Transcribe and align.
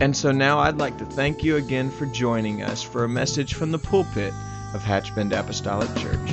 And 0.00 0.16
so 0.16 0.32
now 0.32 0.58
I'd 0.58 0.78
like 0.78 0.96
to 0.96 1.04
thank 1.04 1.44
you 1.44 1.56
again 1.56 1.90
for 1.90 2.06
joining 2.06 2.62
us 2.62 2.82
for 2.82 3.04
a 3.04 3.08
message 3.08 3.52
from 3.52 3.70
the 3.70 3.78
pulpit 3.78 4.32
of 4.72 4.82
Hatchbend 4.82 5.38
Apostolic 5.38 5.94
Church. 5.96 6.30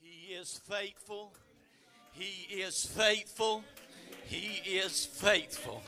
He 0.00 0.34
is 0.34 0.60
faithful. 0.68 1.32
He 2.12 2.54
is 2.60 2.84
faithful. 2.84 3.62
He 4.24 4.62
is 4.68 5.06
faithful. 5.06 5.80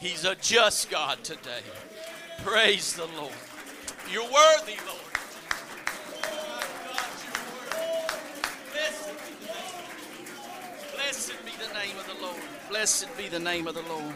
He's 0.00 0.24
a 0.24 0.36
just 0.36 0.90
God 0.90 1.22
today. 1.22 1.60
Praise 2.42 2.94
the 2.94 3.06
Lord. 3.18 3.32
You're 4.10 4.22
worthy, 4.22 4.76
Lord. 4.86 5.03
Blessed 11.04 11.34
be 11.44 11.52
the 11.62 11.74
name 11.74 11.98
of 11.98 12.06
the 12.06 12.24
Lord. 12.24 12.42
Blessed 12.70 13.16
be 13.18 13.28
the 13.28 13.38
name 13.38 13.66
of 13.66 13.74
the 13.74 13.82
Lord. 13.82 14.14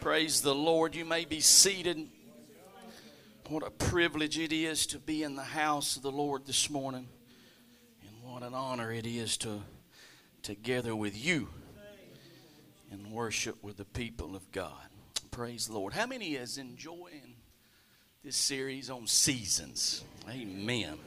Praise 0.00 0.40
the 0.40 0.52
Lord. 0.52 0.96
You 0.96 1.04
may 1.04 1.24
be 1.24 1.38
seated. 1.38 2.08
What 3.48 3.64
a 3.64 3.70
privilege 3.70 4.36
it 4.36 4.52
is 4.52 4.86
to 4.88 4.98
be 4.98 5.22
in 5.22 5.36
the 5.36 5.44
house 5.44 5.96
of 5.96 6.02
the 6.02 6.10
Lord 6.10 6.46
this 6.46 6.68
morning. 6.68 7.06
And 8.02 8.28
what 8.28 8.42
an 8.42 8.54
honor 8.54 8.90
it 8.90 9.06
is 9.06 9.36
to 9.38 9.62
together 10.42 10.96
with 10.96 11.16
you 11.16 11.48
and 12.90 13.12
worship 13.12 13.62
with 13.62 13.76
the 13.76 13.84
people 13.84 14.34
of 14.34 14.50
God. 14.50 14.88
Praise 15.30 15.68
the 15.68 15.74
Lord. 15.74 15.92
How 15.92 16.06
many 16.06 16.34
is 16.34 16.58
enjoying 16.58 17.36
this 18.24 18.34
series 18.34 18.90
on 18.90 19.06
seasons? 19.06 20.02
Amen. 20.28 20.98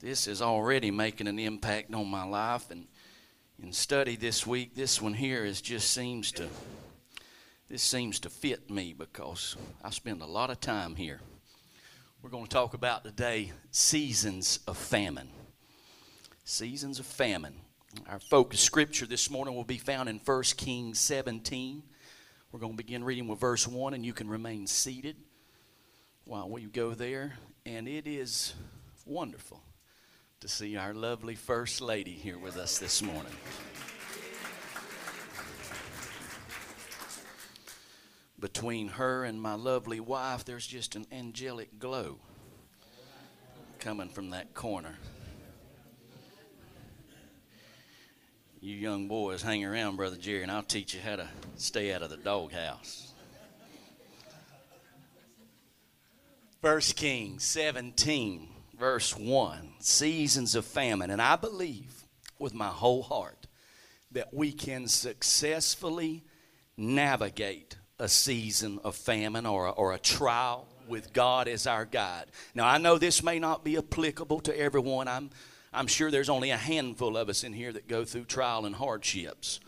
This 0.00 0.26
is 0.26 0.40
already 0.40 0.90
making 0.90 1.28
an 1.28 1.38
impact 1.38 1.92
on 1.92 2.06
my 2.08 2.24
life 2.24 2.70
and 2.70 2.86
in 3.62 3.72
study 3.72 4.16
this 4.16 4.46
week, 4.46 4.74
this 4.74 5.02
one 5.02 5.12
here 5.12 5.44
is 5.44 5.60
just 5.60 5.92
seems 5.92 6.32
to 6.32 6.48
this 7.68 7.82
seems 7.82 8.18
to 8.20 8.30
fit 8.30 8.68
me 8.68 8.94
because 8.96 9.56
I 9.84 9.90
spend 9.90 10.22
a 10.22 10.26
lot 10.26 10.50
of 10.50 10.60
time 10.60 10.96
here. 10.96 11.20
We're 12.20 12.30
going 12.30 12.44
to 12.46 12.50
talk 12.50 12.74
about 12.74 13.04
today 13.04 13.52
seasons 13.70 14.58
of 14.66 14.76
famine. 14.76 15.28
Seasons 16.42 16.98
of 16.98 17.06
famine. 17.06 17.54
Our 18.08 18.18
focus 18.18 18.60
scripture 18.60 19.06
this 19.06 19.30
morning 19.30 19.54
will 19.54 19.64
be 19.64 19.78
found 19.78 20.08
in 20.08 20.18
1 20.24 20.42
Kings 20.56 20.98
17. 20.98 21.82
We're 22.50 22.60
going 22.60 22.72
to 22.72 22.76
begin 22.76 23.04
reading 23.04 23.28
with 23.28 23.38
verse 23.38 23.68
1, 23.68 23.94
and 23.94 24.04
you 24.04 24.12
can 24.12 24.28
remain 24.28 24.66
seated 24.66 25.14
while 26.24 26.50
we 26.50 26.64
go 26.64 26.92
there. 26.92 27.34
And 27.64 27.86
it 27.86 28.08
is 28.08 28.54
wonderful 29.06 29.62
to 30.40 30.48
see 30.48 30.74
our 30.74 30.94
lovely 30.94 31.34
First 31.34 31.82
Lady 31.82 32.12
here 32.12 32.38
with 32.38 32.56
us 32.56 32.78
this 32.78 33.02
morning. 33.02 33.32
Between 38.38 38.88
her 38.88 39.24
and 39.24 39.40
my 39.40 39.52
lovely 39.52 40.00
wife, 40.00 40.46
there's 40.46 40.66
just 40.66 40.96
an 40.96 41.04
angelic 41.12 41.78
glow 41.78 42.16
coming 43.80 44.08
from 44.08 44.30
that 44.30 44.54
corner. 44.54 44.96
You 48.62 48.76
young 48.76 49.08
boys 49.08 49.42
hang 49.42 49.62
around, 49.62 49.96
Brother 49.96 50.16
Jerry, 50.16 50.42
and 50.42 50.50
I'll 50.50 50.62
teach 50.62 50.94
you 50.94 51.00
how 51.00 51.16
to 51.16 51.28
stay 51.56 51.92
out 51.92 52.00
of 52.00 52.08
the 52.08 52.16
doghouse. 52.16 53.12
First 56.62 56.96
Kings 56.96 57.44
17 57.44 58.48
verse 58.80 59.14
1 59.14 59.74
seasons 59.78 60.54
of 60.54 60.64
famine. 60.64 61.10
And 61.10 61.20
I 61.20 61.36
believe 61.36 62.06
with 62.38 62.54
my 62.54 62.68
whole 62.68 63.02
heart 63.02 63.46
that 64.10 64.32
we 64.32 64.50
can 64.52 64.88
successfully 64.88 66.24
navigate 66.78 67.76
a 67.98 68.08
season 68.08 68.80
of 68.82 68.96
famine 68.96 69.44
or 69.44 69.66
a, 69.66 69.70
or 69.72 69.92
a 69.92 69.98
trial 69.98 70.66
with 70.88 71.12
God 71.12 71.46
as 71.46 71.66
our 71.66 71.84
guide. 71.84 72.24
Now, 72.54 72.66
I 72.66 72.78
know 72.78 72.96
this 72.96 73.22
may 73.22 73.38
not 73.38 73.62
be 73.62 73.76
applicable 73.76 74.40
to 74.40 74.58
everyone. 74.58 75.06
I'm, 75.06 75.30
I'm 75.74 75.86
sure 75.86 76.10
there's 76.10 76.30
only 76.30 76.50
a 76.50 76.56
handful 76.56 77.18
of 77.18 77.28
us 77.28 77.44
in 77.44 77.52
here 77.52 77.72
that 77.74 77.86
go 77.86 78.06
through 78.06 78.24
trial 78.24 78.64
and 78.64 78.74
hardships. 78.74 79.60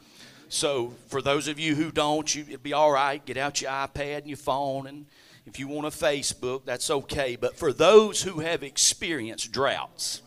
So, 0.49 0.95
for 1.09 1.21
those 1.21 1.49
of 1.49 1.59
you 1.59 1.75
who 1.75 1.93
don't, 1.93 2.35
you, 2.35 2.45
it'd 2.49 2.63
be 2.63 2.73
all 2.73 2.91
right. 2.91 3.25
Get 3.25 3.37
out 3.37 3.61
your 3.61 3.71
iPad 3.71 4.19
and 4.19 4.29
your 4.29 4.37
phone 4.39 4.87
and 4.87 5.07
if 5.47 5.59
you 5.59 5.69
want 5.69 5.87
a 5.87 5.91
Facebook, 5.91 6.65
that's 6.65 6.91
okay. 6.91 7.37
But 7.37 7.57
for 7.57 7.73
those 7.73 8.23
who 8.23 8.41
have 8.41 8.63
experienced 8.63 9.53
droughts, 9.53 10.23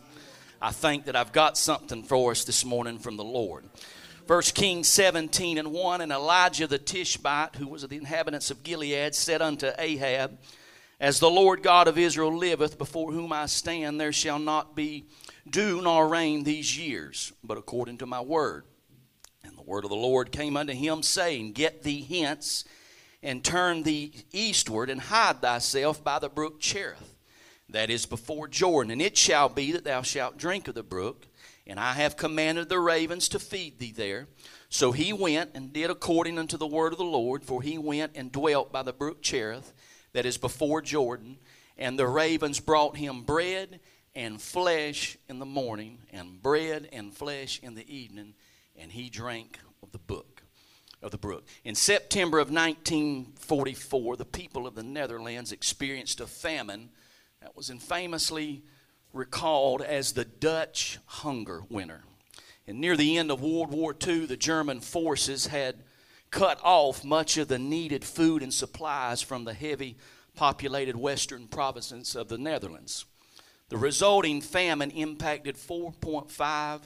I 0.60 0.72
think 0.72 1.06
that 1.06 1.16
I've 1.16 1.32
got 1.32 1.56
something 1.56 2.02
for 2.02 2.32
us 2.32 2.44
this 2.44 2.64
morning 2.64 2.98
from 2.98 3.16
the 3.16 3.24
Lord. 3.24 3.64
First 4.26 4.54
Kings 4.54 4.88
17 4.88 5.56
and 5.56 5.72
1 5.72 6.00
And 6.00 6.12
Elijah 6.12 6.66
the 6.66 6.78
Tishbite, 6.78 7.56
who 7.56 7.68
was 7.68 7.82
of 7.82 7.90
the 7.90 7.96
inhabitants 7.96 8.50
of 8.50 8.62
Gilead, 8.62 9.14
said 9.14 9.40
unto 9.40 9.70
Ahab, 9.78 10.38
As 11.00 11.18
the 11.18 11.30
Lord 11.30 11.62
God 11.62 11.88
of 11.88 11.96
Israel 11.96 12.36
liveth, 12.36 12.76
before 12.76 13.12
whom 13.12 13.32
I 13.32 13.46
stand, 13.46 14.00
there 14.00 14.12
shall 14.12 14.38
not 14.38 14.74
be 14.74 15.06
dew 15.48 15.80
nor 15.80 16.08
rain 16.08 16.44
these 16.44 16.76
years, 16.76 17.32
but 17.42 17.56
according 17.56 17.98
to 17.98 18.06
my 18.06 18.20
word. 18.20 18.64
And 19.44 19.56
the 19.56 19.62
word 19.62 19.84
of 19.84 19.90
the 19.90 19.96
Lord 19.96 20.32
came 20.32 20.56
unto 20.56 20.72
him, 20.72 21.02
saying, 21.02 21.52
Get 21.52 21.84
thee 21.84 22.02
hence 22.02 22.64
and 23.22 23.44
turn 23.44 23.82
thee 23.82 24.12
eastward 24.32 24.90
and 24.90 25.00
hide 25.00 25.40
thyself 25.40 26.02
by 26.02 26.18
the 26.18 26.28
brook 26.28 26.60
Cherith, 26.60 27.14
that 27.68 27.90
is 27.90 28.06
before 28.06 28.48
Jordan. 28.48 28.92
And 28.92 29.02
it 29.02 29.16
shall 29.16 29.48
be 29.48 29.72
that 29.72 29.84
thou 29.84 30.02
shalt 30.02 30.38
drink 30.38 30.68
of 30.68 30.74
the 30.74 30.82
brook, 30.82 31.26
and 31.66 31.80
I 31.80 31.94
have 31.94 32.16
commanded 32.16 32.68
the 32.68 32.78
ravens 32.78 33.28
to 33.30 33.38
feed 33.38 33.78
thee 33.78 33.92
there. 33.92 34.28
So 34.68 34.92
he 34.92 35.12
went 35.12 35.50
and 35.54 35.72
did 35.72 35.90
according 35.90 36.38
unto 36.38 36.56
the 36.56 36.66
word 36.66 36.92
of 36.92 36.98
the 36.98 37.04
Lord, 37.04 37.44
for 37.44 37.62
he 37.62 37.78
went 37.78 38.12
and 38.14 38.30
dwelt 38.30 38.72
by 38.72 38.82
the 38.82 38.92
brook 38.92 39.22
Cherith, 39.22 39.72
that 40.12 40.26
is 40.26 40.38
before 40.38 40.82
Jordan. 40.82 41.38
And 41.76 41.98
the 41.98 42.06
ravens 42.06 42.60
brought 42.60 42.96
him 42.96 43.22
bread 43.22 43.80
and 44.14 44.40
flesh 44.40 45.18
in 45.28 45.38
the 45.38 45.46
morning, 45.46 45.98
and 46.10 46.42
bread 46.42 46.88
and 46.90 47.14
flesh 47.14 47.60
in 47.62 47.74
the 47.74 47.94
evening, 47.94 48.34
and 48.74 48.90
he 48.92 49.10
drank 49.10 49.58
of 49.82 49.92
the 49.92 49.98
brook 49.98 50.35
of 51.06 51.12
the 51.12 51.18
brook. 51.18 51.46
In 51.64 51.74
September 51.74 52.38
of 52.38 52.50
1944, 52.50 54.16
the 54.16 54.24
people 54.24 54.66
of 54.66 54.74
the 54.74 54.82
Netherlands 54.82 55.52
experienced 55.52 56.20
a 56.20 56.26
famine 56.26 56.90
that 57.40 57.56
was 57.56 57.70
infamously 57.70 58.64
recalled 59.12 59.82
as 59.82 60.12
the 60.12 60.24
Dutch 60.24 60.98
hunger 61.06 61.62
winter. 61.70 62.02
And 62.66 62.80
near 62.80 62.96
the 62.96 63.16
end 63.16 63.30
of 63.30 63.40
World 63.40 63.70
War 63.70 63.94
II, 64.06 64.26
the 64.26 64.36
German 64.36 64.80
forces 64.80 65.46
had 65.46 65.84
cut 66.30 66.60
off 66.62 67.04
much 67.04 67.38
of 67.38 67.46
the 67.48 67.58
needed 67.58 68.04
food 68.04 68.42
and 68.42 68.52
supplies 68.52 69.22
from 69.22 69.44
the 69.44 69.54
heavy 69.54 69.96
populated 70.34 70.96
western 70.96 71.46
provinces 71.46 72.16
of 72.16 72.28
the 72.28 72.36
Netherlands. 72.36 73.04
The 73.68 73.78
resulting 73.78 74.40
famine 74.40 74.90
impacted 74.90 75.56
4.5 75.56 76.80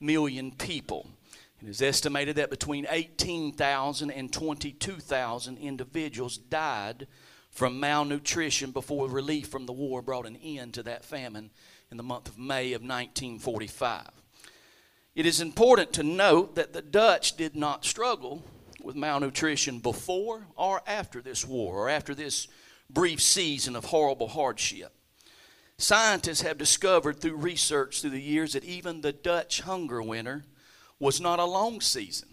million 0.00 0.52
people. 0.52 1.10
It 1.64 1.70
is 1.70 1.80
estimated 1.80 2.36
that 2.36 2.50
between 2.50 2.86
18,000 2.90 4.10
and 4.10 4.30
22,000 4.30 5.56
individuals 5.56 6.36
died 6.36 7.06
from 7.50 7.80
malnutrition 7.80 8.70
before 8.70 9.08
relief 9.08 9.48
from 9.48 9.64
the 9.64 9.72
war 9.72 10.02
brought 10.02 10.26
an 10.26 10.36
end 10.36 10.74
to 10.74 10.82
that 10.82 11.06
famine 11.06 11.50
in 11.90 11.96
the 11.96 12.02
month 12.02 12.28
of 12.28 12.36
May 12.36 12.74
of 12.74 12.82
1945. 12.82 14.10
It 15.14 15.24
is 15.24 15.40
important 15.40 15.94
to 15.94 16.02
note 16.02 16.54
that 16.56 16.74
the 16.74 16.82
Dutch 16.82 17.34
did 17.34 17.56
not 17.56 17.86
struggle 17.86 18.42
with 18.82 18.94
malnutrition 18.94 19.78
before 19.78 20.46
or 20.56 20.82
after 20.86 21.22
this 21.22 21.46
war 21.46 21.76
or 21.76 21.88
after 21.88 22.14
this 22.14 22.46
brief 22.90 23.22
season 23.22 23.74
of 23.74 23.86
horrible 23.86 24.28
hardship. 24.28 24.92
Scientists 25.78 26.42
have 26.42 26.58
discovered 26.58 27.20
through 27.20 27.36
research 27.36 28.02
through 28.02 28.10
the 28.10 28.20
years 28.20 28.52
that 28.52 28.64
even 28.64 29.00
the 29.00 29.12
Dutch 29.12 29.62
hunger 29.62 30.02
winter 30.02 30.44
was 30.98 31.20
not 31.20 31.38
a 31.38 31.44
long 31.44 31.80
season, 31.80 32.28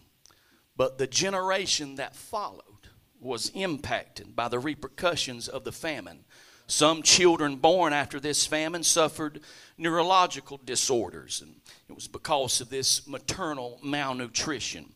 but 0.75 0.98
the 0.98 1.08
generation 1.08 1.96
that 1.96 2.16
followed 2.16 2.90
was 3.19 3.50
impacted 3.54 4.36
by 4.36 4.48
the 4.48 4.60
repercussions 4.60 5.48
of 5.48 5.63
the 5.63 5.72
famine. 5.72 6.25
Some 6.68 7.04
children 7.04 7.58
born 7.58 7.92
after 7.94 8.19
this 8.19 8.48
famine 8.48 8.84
suffered 8.84 9.42
neurological 9.78 10.60
disorders, 10.63 11.42
and 11.42 11.56
it 11.90 11.94
was 11.94 12.08
because 12.08 12.62
of 12.62 12.69
this 12.69 13.06
maternal 13.08 13.80
malnutrition. 13.84 14.94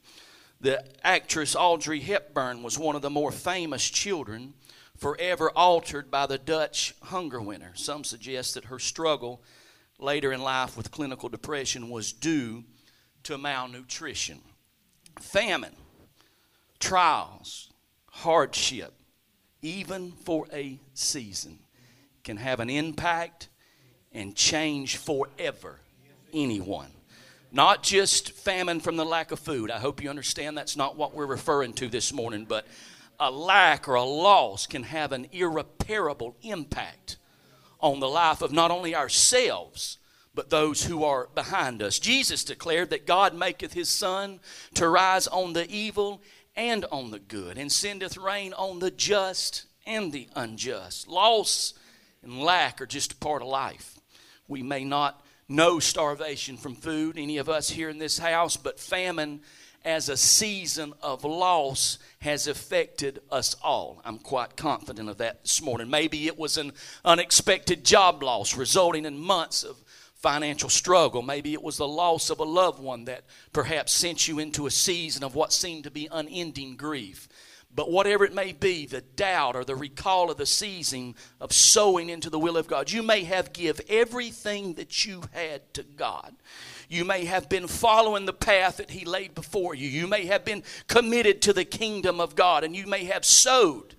The 0.61 0.83
actress 1.05 1.55
Audrey 1.55 1.99
Hepburn 1.99 2.63
was 2.63 2.79
one 2.79 2.95
of 2.95 3.01
the 3.01 3.09
more 3.09 3.31
famous 3.31 3.87
children 3.89 4.53
forever 4.95 5.51
altered 5.51 6.09
by 6.09 6.25
the 6.25 6.37
Dutch 6.37 6.95
hunger 7.03 7.41
winter. 7.41 7.73
Some 7.75 8.03
suggest 8.03 8.53
that 8.53 8.65
her 8.65 8.79
struggle 8.79 9.43
later 9.99 10.31
in 10.31 10.41
life 10.41 10.77
with 10.77 10.91
clinical 10.91 11.29
depression 11.29 11.89
was 11.89 12.13
due 12.13 12.63
to 13.25 13.37
malnutrition. 13.37 14.39
Famine, 15.19 15.75
trials, 16.79 17.71
hardship, 18.11 18.93
even 19.61 20.11
for 20.11 20.47
a 20.53 20.79
season, 20.93 21.59
can 22.23 22.37
have 22.37 22.59
an 22.59 22.69
impact 22.69 23.49
and 24.11 24.35
change 24.35 24.97
forever 24.97 25.79
anyone. 26.33 26.91
Not 27.51 27.83
just 27.83 28.31
famine 28.31 28.79
from 28.79 28.95
the 28.95 29.05
lack 29.05 29.31
of 29.31 29.39
food. 29.39 29.71
I 29.71 29.79
hope 29.79 30.03
you 30.03 30.09
understand 30.09 30.57
that's 30.57 30.75
not 30.75 30.97
what 30.97 31.15
we're 31.15 31.25
referring 31.25 31.73
to 31.73 31.87
this 31.87 32.11
morning, 32.11 32.45
but 32.45 32.67
a 33.19 33.31
lack 33.31 33.87
or 33.87 33.95
a 33.95 34.03
loss 34.03 34.67
can 34.67 34.83
have 34.83 35.11
an 35.11 35.27
irreparable 35.31 36.35
impact 36.41 37.17
on 37.79 37.99
the 37.99 38.09
life 38.09 38.41
of 38.41 38.51
not 38.51 38.71
only 38.71 38.95
ourselves, 38.95 39.97
but 40.35 40.49
those 40.49 40.83
who 40.83 41.03
are 41.03 41.29
behind 41.33 41.81
us. 41.81 41.97
Jesus 41.97 42.43
declared 42.43 42.89
that 42.91 43.07
God 43.07 43.33
maketh 43.33 43.73
his 43.73 43.89
sun 43.89 44.39
to 44.75 44.87
rise 44.87 45.27
on 45.27 45.53
the 45.53 45.69
evil 45.69 46.21
and 46.55 46.85
on 46.91 47.11
the 47.11 47.19
good, 47.19 47.57
and 47.57 47.71
sendeth 47.71 48.17
rain 48.17 48.53
on 48.53 48.79
the 48.79 48.91
just 48.91 49.65
and 49.85 50.11
the 50.11 50.27
unjust. 50.35 51.07
Loss 51.07 51.73
and 52.23 52.41
lack 52.41 52.81
are 52.81 52.85
just 52.85 53.13
a 53.13 53.17
part 53.17 53.41
of 53.41 53.47
life. 53.47 53.99
We 54.47 54.63
may 54.63 54.83
not 54.83 55.23
know 55.47 55.79
starvation 55.79 56.57
from 56.57 56.75
food, 56.75 57.17
any 57.17 57.37
of 57.37 57.49
us 57.49 57.69
here 57.69 57.89
in 57.89 57.97
this 57.97 58.17
house, 58.17 58.57
but 58.57 58.79
famine 58.79 59.41
as 59.83 60.09
a 60.09 60.17
season 60.17 60.93
of 61.03 61.23
loss 61.23 61.99
has 62.19 62.47
affected 62.47 63.19
us 63.31 63.55
all. 63.61 64.01
I'm 64.03 64.17
quite 64.17 64.57
confident 64.57 65.09
of 65.09 65.17
that 65.17 65.43
this 65.43 65.61
morning. 65.61 65.91
Maybe 65.91 66.25
it 66.25 66.39
was 66.39 66.57
an 66.57 66.73
unexpected 67.05 67.85
job 67.85 68.23
loss 68.23 68.57
resulting 68.57 69.05
in 69.05 69.17
months 69.17 69.63
of 69.63 69.77
financial 70.25 70.69
struggle. 70.69 71.21
Maybe 71.21 71.53
it 71.53 71.61
was 71.61 71.77
the 71.77 71.87
loss 71.87 72.31
of 72.31 72.39
a 72.39 72.43
loved 72.43 72.79
one 72.79 73.05
that 73.05 73.25
perhaps 73.53 73.91
sent 73.91 74.27
you 74.27 74.39
into 74.39 74.65
a 74.65 74.71
season 74.71 75.23
of 75.23 75.35
what 75.35 75.53
seemed 75.53 75.83
to 75.83 75.91
be 75.91 76.07
unending 76.11 76.77
grief. 76.77 77.27
But 77.75 77.91
whatever 77.91 78.25
it 78.25 78.33
may 78.33 78.51
be, 78.51 78.87
the 78.87 79.01
doubt 79.01 79.55
or 79.55 79.63
the 79.63 79.75
recall 79.75 80.31
of 80.31 80.37
the 80.37 80.47
season 80.47 81.13
of 81.39 81.53
sowing 81.53 82.09
into 82.09 82.31
the 82.31 82.39
will 82.39 82.57
of 82.57 82.65
God, 82.65 82.91
you 82.91 83.03
may 83.03 83.23
have 83.25 83.53
give 83.53 83.79
everything 83.87 84.73
that 84.73 85.05
you 85.05 85.21
had 85.31 85.71
to 85.75 85.83
God. 85.83 86.33
You 86.89 87.05
may 87.05 87.25
have 87.25 87.47
been 87.47 87.67
following 87.67 88.25
the 88.25 88.33
path 88.33 88.77
that 88.77 88.89
He 88.89 89.05
laid 89.05 89.35
before 89.35 89.75
you. 89.75 89.87
You 89.87 90.07
may 90.07 90.25
have 90.25 90.43
been 90.43 90.63
committed 90.87 91.39
to 91.43 91.53
the 91.53 91.65
kingdom 91.65 92.19
of 92.19 92.35
God, 92.35 92.63
and 92.63 92.75
you 92.75 92.87
may 92.87 93.03
have 93.03 93.25
sowed 93.25 93.93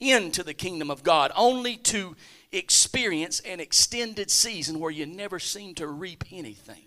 into 0.00 0.42
the 0.42 0.54
kingdom 0.54 0.90
of 0.90 1.04
God 1.04 1.30
only 1.36 1.76
to 1.76 2.16
experience 2.52 3.40
an 3.40 3.60
extended 3.60 4.30
season 4.30 4.80
where 4.80 4.90
you 4.90 5.06
never 5.06 5.38
seem 5.38 5.74
to 5.76 5.86
reap 5.86 6.24
anything. 6.32 6.82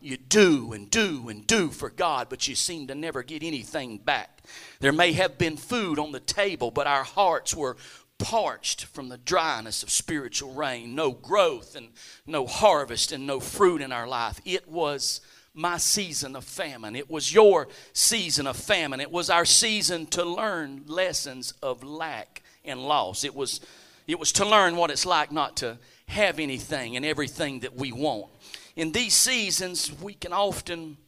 You 0.00 0.16
do 0.16 0.72
and 0.72 0.88
do 0.88 1.28
and 1.28 1.46
do 1.46 1.68
for 1.68 1.90
God, 1.90 2.28
but 2.30 2.46
you 2.46 2.54
seem 2.54 2.86
to 2.86 2.94
never 2.94 3.22
get 3.22 3.42
anything 3.42 3.98
back. 3.98 4.42
There 4.80 4.92
may 4.92 5.12
have 5.12 5.38
been 5.38 5.56
food 5.56 5.98
on 5.98 6.12
the 6.12 6.20
table, 6.20 6.70
but 6.70 6.86
our 6.86 7.02
hearts 7.02 7.54
were 7.54 7.76
parched 8.18 8.84
from 8.84 9.08
the 9.08 9.18
dryness 9.18 9.82
of 9.82 9.90
spiritual 9.90 10.52
rain. 10.52 10.94
No 10.94 11.12
growth 11.12 11.74
and 11.76 11.88
no 12.26 12.46
harvest 12.46 13.12
and 13.12 13.26
no 13.26 13.40
fruit 13.40 13.80
in 13.80 13.92
our 13.92 14.06
life. 14.06 14.40
It 14.44 14.68
was 14.68 15.20
my 15.54 15.78
season 15.78 16.36
of 16.36 16.44
famine. 16.44 16.94
It 16.94 17.10
was 17.10 17.34
your 17.34 17.68
season 17.92 18.46
of 18.46 18.56
famine. 18.56 19.00
It 19.00 19.10
was 19.10 19.30
our 19.30 19.44
season 19.44 20.06
to 20.06 20.24
learn 20.24 20.84
lessons 20.86 21.52
of 21.62 21.82
lack 21.82 22.42
and 22.64 22.80
loss. 22.80 23.24
It 23.24 23.34
was, 23.34 23.60
it 24.08 24.18
was 24.18 24.32
to 24.32 24.44
learn 24.44 24.76
what 24.76 24.90
it's 24.90 25.06
like 25.06 25.30
not 25.30 25.58
to 25.58 25.78
have 26.08 26.40
anything 26.40 26.96
and 26.96 27.04
everything 27.04 27.60
that 27.60 27.76
we 27.76 27.92
want 27.92 28.30
in 28.78 28.92
these 28.92 29.14
seasons, 29.14 29.92
we 30.00 30.14
can 30.14 30.32
often 30.32 30.98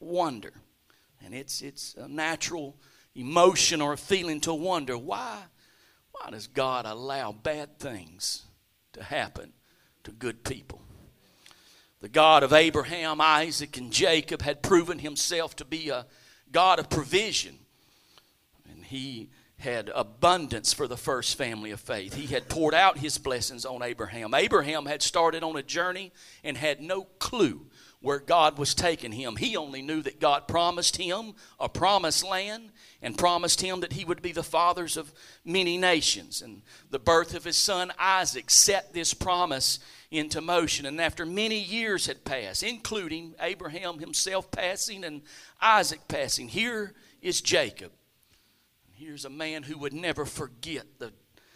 wonder, 0.00 0.54
and 1.22 1.34
it's, 1.34 1.60
it's 1.60 1.94
a 1.96 2.08
natural 2.08 2.74
emotion 3.14 3.82
or 3.82 3.92
a 3.92 3.98
feeling 3.98 4.40
to 4.40 4.54
wonder 4.54 4.96
why, 4.96 5.36
why 6.12 6.30
does 6.30 6.46
God 6.46 6.86
allow 6.86 7.30
bad 7.30 7.78
things 7.78 8.46
to 8.94 9.02
happen 9.02 9.52
to 10.04 10.12
good 10.12 10.44
people? 10.44 10.80
The 12.00 12.08
God 12.08 12.42
of 12.42 12.54
Abraham, 12.54 13.20
Isaac, 13.20 13.76
and 13.76 13.92
Jacob 13.92 14.40
had 14.40 14.62
proven 14.62 14.98
himself 14.98 15.54
to 15.56 15.66
be 15.66 15.90
a 15.90 16.06
God 16.50 16.78
of 16.78 16.88
provision. 16.88 17.58
And 18.72 18.82
he 18.82 19.28
had 19.60 19.90
abundance 19.94 20.72
for 20.72 20.88
the 20.88 20.96
first 20.96 21.36
family 21.36 21.70
of 21.70 21.80
faith. 21.80 22.14
He 22.14 22.26
had 22.26 22.48
poured 22.48 22.74
out 22.74 22.98
his 22.98 23.18
blessings 23.18 23.64
on 23.64 23.82
Abraham. 23.82 24.34
Abraham 24.34 24.86
had 24.86 25.02
started 25.02 25.42
on 25.42 25.56
a 25.56 25.62
journey 25.62 26.12
and 26.42 26.56
had 26.56 26.80
no 26.80 27.04
clue 27.18 27.66
where 28.00 28.18
God 28.18 28.56
was 28.56 28.74
taking 28.74 29.12
him. 29.12 29.36
He 29.36 29.56
only 29.56 29.82
knew 29.82 30.00
that 30.02 30.20
God 30.20 30.48
promised 30.48 30.96
him 30.96 31.34
a 31.58 31.68
promised 31.68 32.24
land 32.24 32.72
and 33.02 33.18
promised 33.18 33.60
him 33.60 33.80
that 33.80 33.92
he 33.92 34.06
would 34.06 34.22
be 34.22 34.32
the 34.32 34.42
fathers 34.42 34.96
of 34.96 35.12
many 35.44 35.76
nations. 35.76 36.40
And 36.40 36.62
the 36.88 36.98
birth 36.98 37.34
of 37.34 37.44
his 37.44 37.58
son 37.58 37.92
Isaac 37.98 38.50
set 38.50 38.94
this 38.94 39.12
promise 39.12 39.78
into 40.10 40.40
motion. 40.40 40.86
And 40.86 40.98
after 41.00 41.26
many 41.26 41.60
years 41.60 42.06
had 42.06 42.24
passed, 42.24 42.62
including 42.62 43.34
Abraham 43.38 43.98
himself 43.98 44.50
passing 44.50 45.04
and 45.04 45.20
Isaac 45.60 46.08
passing, 46.08 46.48
here 46.48 46.94
is 47.20 47.42
Jacob 47.42 47.92
Here's 49.00 49.24
a 49.24 49.30
man 49.30 49.62
who 49.62 49.78
would 49.78 49.94
never 49.94 50.26
forget 50.26 50.84
the, 50.98 51.10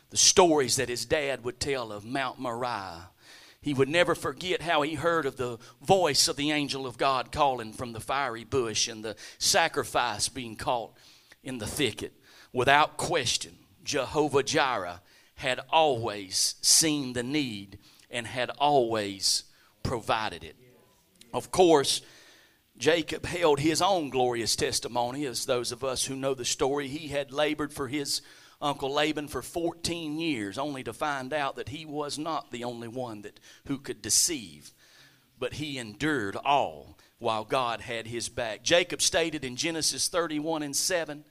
the 0.08 0.17
stories 0.17 0.76
that 0.76 0.88
his 0.88 1.05
dad 1.05 1.44
would 1.44 1.61
tell 1.61 1.93
of 1.93 2.02
Mount 2.02 2.38
Moriah. 2.38 3.11
He 3.61 3.75
would 3.75 3.91
never 3.91 4.14
forget 4.14 4.62
how 4.62 4.81
he 4.81 4.94
heard 4.94 5.26
of 5.26 5.37
the 5.37 5.58
voice 5.82 6.26
of 6.26 6.37
the 6.37 6.52
angel 6.52 6.87
of 6.87 6.96
God 6.96 7.32
calling 7.32 7.75
from 7.75 7.93
the 7.93 8.00
fiery 8.00 8.44
bush 8.44 8.88
and 8.88 9.05
the 9.05 9.14
sacrifice 9.37 10.31
being 10.31 10.56
caught 10.56 10.96
in 11.43 11.58
the 11.58 11.67
thicket. 11.67 12.14
Without 12.55 12.96
question, 12.96 13.58
Jehovah 13.85 14.43
Jireh 14.43 15.02
had 15.35 15.61
always 15.69 16.55
seen 16.62 17.12
the 17.12 17.23
need 17.23 17.79
and 18.11 18.26
had 18.26 18.49
always 18.58 19.44
provided 19.82 20.44
it. 20.44 20.56
Of 21.34 21.51
course, 21.51 22.01
Jacob 22.84 23.24
held 23.24 23.60
his 23.60 23.81
own 23.81 24.10
glorious 24.10 24.55
testimony, 24.56 25.24
as 25.24 25.46
those 25.46 25.72
of 25.72 25.82
us 25.82 26.05
who 26.05 26.14
know 26.14 26.34
the 26.34 26.44
story, 26.44 26.86
he 26.86 27.08
had 27.08 27.32
labored 27.32 27.72
for 27.72 27.88
his 27.88 28.20
Uncle 28.60 28.93
Laban 28.93 29.26
for 29.26 29.41
14 29.41 30.19
years, 30.19 30.58
only 30.58 30.84
to 30.84 30.93
find 30.93 31.32
out 31.32 31.56
that 31.56 31.70
he 31.70 31.86
was 31.86 32.19
not 32.19 32.50
the 32.50 32.62
only 32.62 32.86
one 32.86 33.22
that, 33.22 33.41
who 33.69 33.79
could 33.79 34.03
deceive, 34.03 34.74
but 35.38 35.55
he 35.55 35.79
endured 35.79 36.36
all 36.36 36.98
while 37.19 37.44
God 37.44 37.81
had 37.81 38.06
his 38.06 38.29
back. 38.29 38.62
Jacob 38.62 39.00
stated 39.00 39.46
in 39.46 39.56
Genesis 39.56 40.08
31 40.08 40.62
and 40.62 40.76
7, 40.76 41.24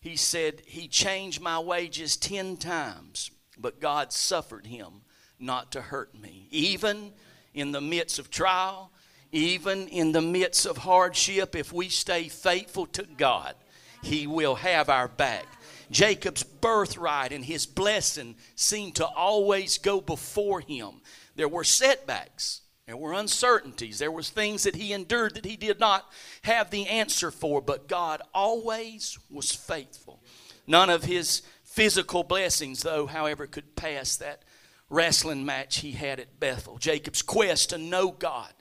he 0.00 0.14
said, 0.14 0.62
He 0.66 0.86
changed 0.86 1.40
my 1.40 1.58
wages 1.58 2.16
10 2.16 2.58
times, 2.58 3.32
but 3.58 3.80
God 3.80 4.12
suffered 4.12 4.68
him 4.68 5.02
not 5.40 5.72
to 5.72 5.80
hurt 5.80 6.14
me. 6.16 6.46
Even 6.52 7.10
in 7.54 7.72
the 7.72 7.80
midst 7.80 8.20
of 8.20 8.30
trial, 8.30 8.92
even 9.32 9.88
in 9.88 10.12
the 10.12 10.20
midst 10.20 10.66
of 10.66 10.78
hardship, 10.78 11.56
if 11.56 11.72
we 11.72 11.88
stay 11.88 12.28
faithful 12.28 12.86
to 12.86 13.04
God, 13.16 13.54
He 14.02 14.26
will 14.26 14.56
have 14.56 14.88
our 14.88 15.08
back. 15.08 15.46
Jacob's 15.92 16.42
birthright 16.42 17.32
and 17.32 17.44
his 17.44 17.66
blessing 17.66 18.34
seemed 18.56 18.96
to 18.96 19.06
always 19.06 19.78
go 19.78 20.00
before 20.00 20.60
him. 20.60 21.02
There 21.36 21.48
were 21.48 21.64
setbacks, 21.64 22.62
there 22.86 22.96
were 22.96 23.12
uncertainties, 23.12 23.98
there 23.98 24.10
was 24.10 24.30
things 24.30 24.64
that 24.64 24.74
he 24.74 24.92
endured 24.92 25.34
that 25.34 25.44
he 25.44 25.56
did 25.56 25.78
not 25.78 26.10
have 26.44 26.70
the 26.70 26.88
answer 26.88 27.30
for, 27.30 27.60
but 27.60 27.88
God 27.88 28.22
always 28.34 29.18
was 29.30 29.52
faithful. 29.52 30.22
None 30.66 30.88
of 30.88 31.04
his 31.04 31.42
physical 31.62 32.24
blessings, 32.24 32.82
though, 32.82 33.06
however, 33.06 33.46
could 33.46 33.76
pass 33.76 34.16
that 34.16 34.42
wrestling 34.88 35.44
match 35.44 35.78
he 35.80 35.92
had 35.92 36.18
at 36.20 36.40
Bethel. 36.40 36.78
Jacob's 36.78 37.22
quest 37.22 37.70
to 37.70 37.78
know 37.78 38.10
God 38.10 38.52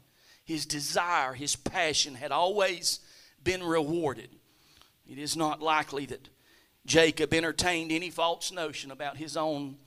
his 0.52 0.66
desire, 0.66 1.34
his 1.34 1.56
passion 1.56 2.16
had 2.16 2.32
always 2.32 3.00
been 3.42 3.64
rewarded. 3.64 4.30
It 5.10 5.18
is 5.18 5.38
not 5.38 5.62
likely 5.62 6.06
that 6.08 6.28
Jacob 6.86 7.34
entertained 7.34 7.92
any 7.92 8.10
false 8.10 8.52
notion 8.52 8.92
about 8.92 9.16
his 9.16 9.38
own 9.38 9.78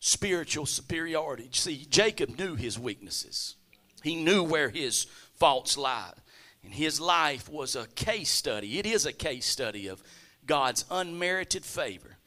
spiritual 0.00 0.66
superiority. 0.66 1.48
See, 1.52 1.86
Jacob 1.88 2.38
knew 2.38 2.56
his 2.56 2.78
weaknesses, 2.78 3.56
he 4.02 4.22
knew 4.22 4.42
where 4.42 4.68
his 4.68 5.04
faults 5.36 5.78
lied. 5.78 6.14
And 6.64 6.72
his 6.72 7.00
life 7.00 7.48
was 7.48 7.74
a 7.74 7.88
case 7.88 8.30
study. 8.30 8.78
It 8.78 8.86
is 8.86 9.04
a 9.04 9.12
case 9.12 9.46
study 9.46 9.88
of 9.88 10.00
God's 10.46 10.84
unmerited 10.92 11.64
favor. 11.64 12.18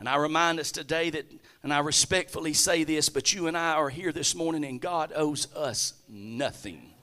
And 0.00 0.08
I 0.08 0.16
remind 0.16 0.58
us 0.58 0.72
today 0.72 1.10
that, 1.10 1.30
and 1.62 1.72
I 1.72 1.78
respectfully 1.78 2.52
say 2.52 2.82
this, 2.82 3.08
but 3.08 3.32
you 3.32 3.46
and 3.46 3.56
I 3.56 3.74
are 3.74 3.88
here 3.88 4.10
this 4.10 4.34
morning 4.34 4.64
and 4.64 4.80
God 4.80 5.12
owes 5.14 5.54
us 5.54 5.94
nothing. 6.08 6.94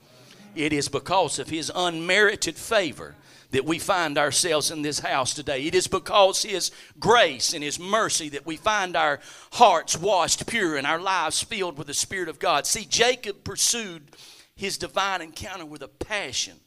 It 0.54 0.72
is 0.72 0.88
because 0.88 1.38
of 1.38 1.48
His 1.48 1.70
unmerited 1.74 2.56
favor 2.56 3.14
that 3.50 3.64
we 3.64 3.78
find 3.78 4.18
ourselves 4.18 4.70
in 4.70 4.82
this 4.82 4.98
house 4.98 5.32
today. 5.32 5.66
It 5.66 5.74
is 5.74 5.86
because 5.86 6.42
His 6.42 6.70
grace 6.98 7.52
and 7.52 7.62
His 7.62 7.78
mercy 7.78 8.28
that 8.30 8.46
we 8.46 8.56
find 8.56 8.96
our 8.96 9.20
hearts 9.52 9.96
washed 9.96 10.46
pure 10.46 10.76
and 10.76 10.86
our 10.86 11.00
lives 11.00 11.42
filled 11.42 11.78
with 11.78 11.86
the 11.86 11.94
Spirit 11.94 12.28
of 12.28 12.38
God. 12.38 12.66
See, 12.66 12.84
Jacob 12.84 13.44
pursued 13.44 14.10
his 14.56 14.78
divine 14.78 15.22
encounter 15.22 15.66
with 15.66 15.82
a 15.82 15.88
passion. 15.88 16.60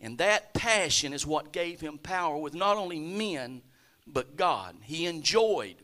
And 0.00 0.18
that 0.18 0.54
passion 0.54 1.12
is 1.12 1.26
what 1.26 1.52
gave 1.52 1.80
him 1.80 1.98
power 1.98 2.36
with 2.36 2.54
not 2.54 2.76
only 2.76 2.98
men, 2.98 3.62
but 4.06 4.36
God. 4.36 4.76
He 4.82 5.06
enjoyed 5.06 5.76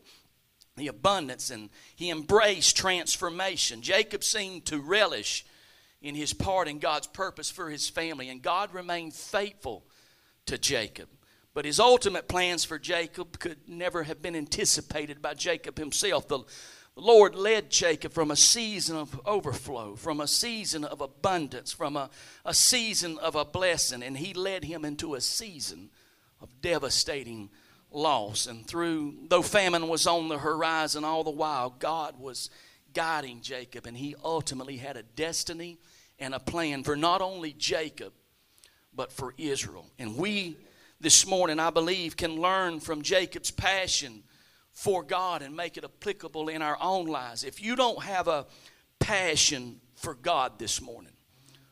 the 0.76 0.88
abundance 0.88 1.50
and 1.50 1.70
he 1.94 2.10
embraced 2.10 2.76
transformation. 2.76 3.80
Jacob 3.82 4.24
seemed 4.24 4.66
to 4.66 4.80
relish 4.80 5.44
in 6.02 6.14
his 6.14 6.32
part 6.32 6.68
in 6.68 6.78
God's 6.78 7.06
purpose 7.06 7.50
for 7.50 7.70
his 7.70 7.88
family, 7.88 8.28
and 8.28 8.42
God 8.42 8.72
remained 8.72 9.14
faithful 9.14 9.84
to 10.46 10.58
Jacob. 10.58 11.08
But 11.52 11.64
his 11.64 11.80
ultimate 11.80 12.28
plans 12.28 12.64
for 12.64 12.78
Jacob 12.78 13.38
could 13.38 13.58
never 13.68 14.04
have 14.04 14.22
been 14.22 14.36
anticipated 14.36 15.20
by 15.20 15.34
Jacob 15.34 15.78
himself. 15.78 16.28
The 16.28 16.44
Lord 16.96 17.34
led 17.34 17.70
Jacob 17.70 18.12
from 18.12 18.30
a 18.30 18.36
season 18.36 18.96
of 18.96 19.20
overflow, 19.26 19.96
from 19.96 20.20
a 20.20 20.28
season 20.28 20.84
of 20.84 21.00
abundance, 21.00 21.72
from 21.72 21.96
a, 21.96 22.08
a 22.44 22.54
season 22.54 23.18
of 23.18 23.34
a 23.34 23.44
blessing, 23.44 24.02
and 24.02 24.16
He 24.16 24.32
led 24.32 24.64
him 24.64 24.84
into 24.84 25.14
a 25.14 25.20
season 25.20 25.90
of 26.40 26.48
devastating 26.62 27.50
loss. 27.90 28.46
And 28.46 28.66
through, 28.66 29.14
though 29.28 29.42
famine 29.42 29.88
was 29.88 30.06
on 30.06 30.28
the 30.28 30.38
horizon 30.38 31.04
all 31.04 31.24
the 31.24 31.30
while, 31.30 31.70
God 31.70 32.18
was 32.18 32.48
guiding 32.92 33.40
Jacob, 33.40 33.86
and 33.86 33.96
he 33.96 34.14
ultimately 34.24 34.76
had 34.76 34.96
a 34.96 35.02
destiny 35.02 35.78
and 36.20 36.34
a 36.34 36.38
plan 36.38 36.84
for 36.84 36.94
not 36.94 37.22
only 37.22 37.52
Jacob, 37.52 38.12
but 38.94 39.10
for 39.10 39.34
Israel. 39.38 39.86
And 39.98 40.16
we 40.16 40.56
this 41.00 41.26
morning, 41.26 41.58
I 41.58 41.70
believe, 41.70 42.16
can 42.16 42.36
learn 42.36 42.78
from 42.78 43.02
Jacob's 43.02 43.50
passion 43.50 44.22
for 44.72 45.02
God 45.02 45.42
and 45.42 45.56
make 45.56 45.76
it 45.76 45.84
applicable 45.84 46.48
in 46.48 46.62
our 46.62 46.76
own 46.80 47.06
lives. 47.06 47.42
If 47.42 47.62
you 47.62 47.74
don't 47.74 48.02
have 48.02 48.28
a 48.28 48.46
passion 48.98 49.80
for 49.96 50.14
God 50.14 50.58
this 50.58 50.80
morning, 50.80 51.12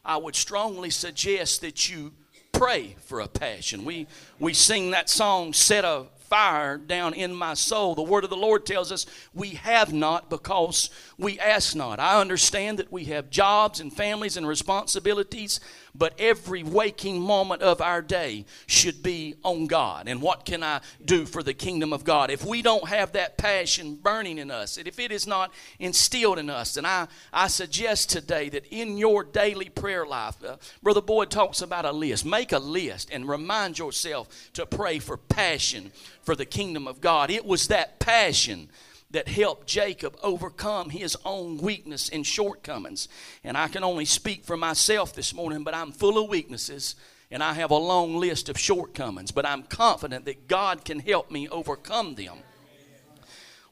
I 0.05 0.17
would 0.17 0.35
strongly 0.35 0.91
suggest 0.91 1.61
that 1.61 1.91
you 1.91 2.15
pray 2.53 2.97
for 3.01 3.21
a 3.21 3.29
passion. 3.29 3.85
We 3.85 4.07
we 4.39 4.55
sing 4.55 4.93
that 4.93 5.11
song 5.11 5.53
set 5.53 5.85
a 5.85 6.07
fire 6.29 6.77
down 6.77 7.15
in 7.15 7.35
my 7.35 7.55
soul. 7.55 7.95
The 7.95 8.03
word 8.03 8.25
of 8.25 8.31
the 8.31 8.37
Lord 8.37 8.67
tells 8.67 8.93
us 8.93 9.07
we 9.35 9.51
have 9.51 9.93
not 9.93 10.31
because 10.31 10.91
we 11.19 11.39
ask 11.39 11.75
not. 11.75 11.99
I 11.99 12.21
understand 12.21 12.79
that 12.79 12.93
we 12.93 13.05
have 13.07 13.31
jobs 13.31 13.81
and 13.81 13.93
families 13.93 14.37
and 14.37 14.47
responsibilities, 14.47 15.61
but 15.95 16.15
every 16.19 16.63
waking 16.63 17.21
moment 17.21 17.63
of 17.63 17.81
our 17.81 18.03
day 18.03 18.45
should 18.67 19.03
be 19.03 19.35
on 19.43 19.67
God. 19.67 20.09
And 20.09 20.23
what 20.23 20.45
can 20.45 20.63
I 20.63 20.81
do 21.05 21.27
for 21.27 21.43
the 21.43 21.55
kingdom 21.55 21.93
of 21.93 22.05
God? 22.05 22.31
If 22.31 22.45
we 22.45 22.63
don't 22.63 22.89
have 22.89 23.13
that 23.13 23.39
passion 23.39 23.97
burning 23.97 24.39
in 24.39 24.51
us, 24.51 24.77
and 24.77 24.87
if 24.87 24.99
it 24.99 25.13
is 25.13 25.27
not 25.27 25.53
instilled 25.79 26.39
in 26.39 26.51
us, 26.51 26.75
then 26.75 26.87
I, 26.87 27.09
I 27.33 27.49
suggest 27.49 28.11
today 28.11 28.49
that 28.51 28.67
in 28.67 28.99
your 28.99 29.25
daily 29.25 29.69
prayer 29.69 30.07
life, 30.07 30.43
uh, 30.45 30.57
Brother 30.83 31.03
Boyd 31.03 31.31
talks 31.31 31.63
about 31.63 31.85
a 31.85 31.93
list. 31.93 32.25
Make 32.25 32.53
a 32.53 32.59
list 32.59 33.11
and 33.11 33.29
remind 33.29 33.79
yourself 33.79 34.29
to 34.55 34.67
pray 34.67 34.99
for 34.99 35.17
passion 35.17 35.93
for 36.23 36.37
the 36.37 36.47
kingdom 36.47 36.87
of 36.87 37.01
God. 37.01 37.31
It 37.31 37.45
was 37.45 37.69
that 37.69 37.99
passion 37.99 38.69
that 39.11 39.29
helped 39.29 39.67
Jacob 39.67 40.17
overcome 40.23 40.91
his 40.91 41.17
own 41.25 41.59
weakness 41.59 42.09
and 42.09 42.27
shortcomings. 42.27 43.09
And 43.43 43.57
I 43.57 43.69
can 43.69 43.83
only 43.83 44.05
speak 44.05 44.45
for 44.45 44.57
myself 44.57 45.15
this 45.15 45.33
morning, 45.33 45.65
but 45.65 45.75
I'm 45.75 45.93
full 45.93 46.23
of 46.23 46.29
weaknesses 46.29 46.95
and 47.31 47.43
I 47.43 47.55
have 47.55 47.71
a 47.71 47.77
long 47.77 48.17
list 48.17 48.49
of 48.49 48.59
shortcomings, 48.59 49.31
but 49.31 49.47
I'm 49.47 49.63
confident 49.63 50.25
that 50.25 50.49
God 50.49 50.85
can 50.85 50.99
help 50.99 51.31
me 51.31 51.49
overcome 51.49 52.15
them. 52.15 52.39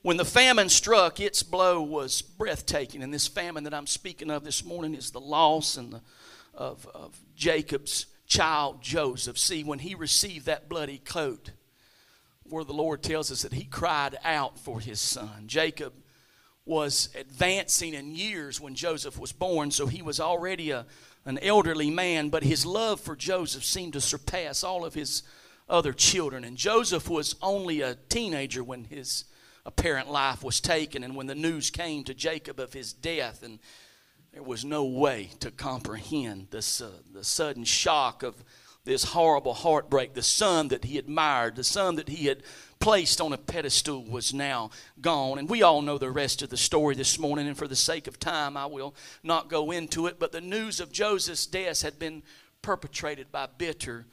When 0.03 0.19
the 0.19 0.25
famine 0.25 0.69
struck, 0.69 1.21
its 1.21 1.43
blow 1.43 1.83
was 1.83 2.23
breathtaking. 2.23 3.03
And 3.03 3.13
this 3.13 3.27
famine 3.27 3.65
that 3.65 3.75
I'm 3.75 3.87
speaking 3.89 4.31
of 4.31 4.45
this 4.45 4.65
morning 4.65 4.95
is 4.95 5.11
the 5.11 5.21
loss 5.21 5.77
and 5.77 5.95
the, 5.95 6.01
of, 6.55 6.87
of 6.95 7.19
Jacob's 7.35 8.07
child 8.27 8.83
Joseph. 8.83 9.39
See, 9.39 9.65
when 9.65 9.81
he 9.81 9.95
received 9.95 10.47
that 10.47 10.69
bloody 10.69 10.99
coat, 10.99 11.51
where 12.51 12.65
the 12.65 12.73
Lord 12.73 13.03
tells 13.03 13.31
us 13.31 13.43
that 13.43 13.53
he 13.53 13.65
cried 13.65 14.19
out 14.25 14.59
for 14.59 14.81
his 14.81 15.01
son. 15.01 15.45
Jacob 15.47 15.93
was 16.65 17.09
advancing 17.19 17.95
in 17.95 18.15
years 18.15 18.61
when 18.61 18.75
Joseph 18.75 19.19
was 19.19 19.33
born, 19.33 19.71
so 19.71 19.87
he 19.87 20.03
was 20.03 20.19
already 20.19 20.73
a, 20.73 20.85
an 21.25 21.39
elderly 21.39 21.91
man, 21.91 22.29
but 22.29 22.43
his 22.43 22.67
love 22.67 23.01
for 23.01 23.15
Joseph 23.15 23.65
seemed 23.65 23.93
to 23.93 24.01
surpass 24.01 24.65
all 24.65 24.85
of 24.85 24.95
his 24.95 25.23
other 25.69 25.93
children. 25.93 26.45
And 26.45 26.57
Joseph 26.57 27.09
was 27.09 27.37
only 27.41 27.81
a 27.81 27.95
teenager 28.09 28.65
when 28.65 28.85
his 28.85 29.25
apparent 29.65 30.11
life 30.11 30.43
was 30.45 30.61
taken 30.61 31.03
and 31.03 31.17
when 31.17 31.27
the 31.27 31.35
news 31.35 31.71
came 31.71 32.05
to 32.05 32.15
Jacob 32.15 32.61
of 32.61 32.73
his 32.73 32.93
death. 32.93 33.43
And 33.43 33.59
there 34.33 34.43
was 34.43 34.65
no 34.65 34.85
way 34.85 35.31
to 35.41 35.51
comprehend 35.51 36.49
this, 36.51 36.81
uh, 36.81 36.91
the 37.13 37.25
sudden 37.25 37.65
shock 37.65 38.23
of 38.23 38.45
this 38.87 39.05
horrible 39.05 39.53
heartbreak. 39.53 40.15
The 40.15 40.23
son 40.23 40.69
that 40.69 40.85
he 40.85 40.97
admired, 40.97 41.57
the 41.57 41.65
son 41.65 41.97
that 41.97 42.09
he 42.09 42.27
had 42.27 42.43
placed 42.79 43.21
on 43.21 43.35
a 43.35 43.39
pedestal, 43.39 44.05
was 44.05 44.33
now 44.33 44.71
gone. 45.01 45.39
And 45.39 45.51
we 45.51 45.63
all 45.63 45.83
know 45.83 45.99
the 45.99 46.11
rest 46.11 46.41
of 46.41 46.49
the 46.49 46.57
story 46.57 46.95
this 46.95 47.19
morning, 47.19 47.47
and 47.47 47.59
for 47.59 47.69
the 47.69 47.77
sake 47.77 48.07
of 48.07 48.19
time, 48.19 48.57
I 48.57 48.67
will 48.67 48.95
not 49.23 49.51
go 49.51 49.71
into 49.71 50.07
it. 50.07 50.19
But 50.19 50.33
the 50.33 50.41
news 50.41 50.81
of 50.81 50.91
Joseph's 50.93 51.47
death 51.47 51.83
had 51.83 51.99
been 51.99 52.23
perpetrated 52.63 53.31
by 53.31 53.47
bitter 53.59 54.07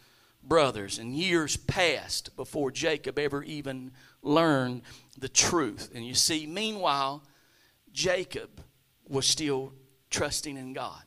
brothers, 0.44 1.00
and 1.00 1.16
years 1.16 1.56
passed 1.56 2.36
before 2.36 2.72
Jacob 2.72 3.18
ever 3.18 3.44
even 3.44 3.92
learned 4.22 4.82
the 5.18 5.30
truth. 5.30 5.92
And 5.96 6.06
you 6.06 6.16
see, 6.16 6.46
meanwhile, 6.46 7.24
Jacob 7.94 8.62
was 9.08 9.26
still 9.26 9.74
trusting 10.10 10.58
in 10.58 10.74
God, 10.74 11.04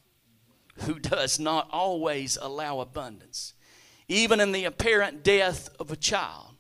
who 0.85 0.99
does 0.99 1.39
not 1.39 1.69
always 1.71 2.39
allow 2.41 2.81
abundance. 2.81 3.55
Even 4.09 4.41
in 4.41 4.53
the 4.53 4.65
apparent 4.65 5.25
death 5.25 5.69
of 5.81 5.91
a 5.91 5.97
child, 5.97 6.55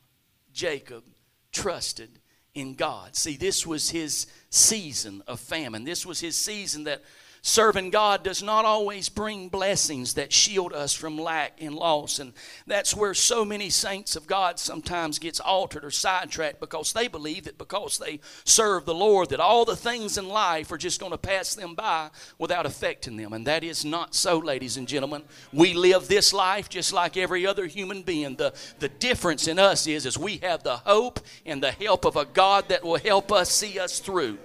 Jacob 0.52 1.04
trusted 1.52 2.18
in 2.54 2.74
God. 2.74 3.14
See, 3.14 3.36
this 3.36 3.66
was 3.66 3.90
his 3.90 4.26
season 4.50 5.22
of 5.26 5.38
famine. 5.38 5.84
This 5.84 6.04
was 6.04 6.20
his 6.20 6.36
season 6.36 6.84
that 6.84 7.02
Serving 7.46 7.90
God 7.90 8.24
does 8.24 8.42
not 8.42 8.64
always 8.64 9.08
bring 9.08 9.48
blessings 9.48 10.14
that 10.14 10.32
shield 10.32 10.72
us 10.72 10.92
from 10.92 11.16
lack 11.16 11.62
and 11.62 11.76
loss. 11.76 12.18
And 12.18 12.32
that's 12.66 12.92
where 12.92 13.14
so 13.14 13.44
many 13.44 13.70
saints 13.70 14.16
of 14.16 14.26
God 14.26 14.58
sometimes 14.58 15.20
gets 15.20 15.38
altered 15.38 15.84
or 15.84 15.92
sidetracked 15.92 16.58
because 16.58 16.92
they 16.92 17.06
believe 17.06 17.44
that 17.44 17.56
because 17.56 17.98
they 17.98 18.18
serve 18.42 18.84
the 18.84 18.96
Lord 18.96 19.28
that 19.28 19.38
all 19.38 19.64
the 19.64 19.76
things 19.76 20.18
in 20.18 20.28
life 20.28 20.72
are 20.72 20.76
just 20.76 20.98
going 20.98 21.12
to 21.12 21.18
pass 21.18 21.54
them 21.54 21.76
by 21.76 22.10
without 22.36 22.66
affecting 22.66 23.16
them. 23.16 23.32
And 23.32 23.46
that 23.46 23.62
is 23.62 23.84
not 23.84 24.16
so, 24.16 24.38
ladies 24.38 24.76
and 24.76 24.88
gentlemen. 24.88 25.22
We 25.52 25.72
live 25.72 26.08
this 26.08 26.32
life 26.32 26.68
just 26.68 26.92
like 26.92 27.16
every 27.16 27.46
other 27.46 27.66
human 27.66 28.02
being. 28.02 28.34
The, 28.34 28.54
the 28.80 28.88
difference 28.88 29.46
in 29.46 29.60
us 29.60 29.86
is, 29.86 30.04
is 30.04 30.18
we 30.18 30.38
have 30.38 30.64
the 30.64 30.78
hope 30.78 31.20
and 31.46 31.62
the 31.62 31.70
help 31.70 32.06
of 32.06 32.16
a 32.16 32.24
God 32.24 32.70
that 32.70 32.82
will 32.82 32.98
help 32.98 33.30
us 33.30 33.52
see 33.52 33.78
us 33.78 34.00
through. 34.00 34.36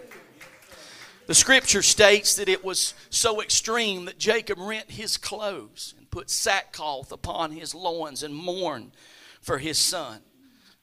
The 1.32 1.36
scripture 1.36 1.82
states 1.82 2.36
that 2.36 2.50
it 2.50 2.62
was 2.62 2.94
so 3.10 3.42
extreme 3.42 4.04
that 4.04 4.18
Jacob 4.18 4.58
rent 4.60 4.92
his 4.92 5.16
clothes 5.16 5.94
and 5.98 6.12
put 6.12 6.30
sackcloth 6.30 7.14
upon 7.14 7.54
his 7.54 7.74
loins 7.74 8.22
and 8.22 8.36
mourned 8.36 8.92
for 9.40 9.58
his 9.58 9.78
son. 9.78 10.20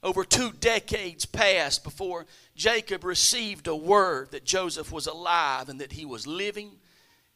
Over 0.02 0.25
two 0.25 0.52
decades 0.52 1.26
passed 1.26 1.85
before 1.85 2.25
Jacob 2.57 3.05
received 3.05 3.67
a 3.67 3.76
word 3.76 4.31
that 4.31 4.47
Joseph 4.47 4.90
was 4.90 5.07
alive 5.07 5.69
and 5.69 5.83
that 5.83 5.93
he 5.93 6.07
was 6.07 6.26
living 6.26 6.71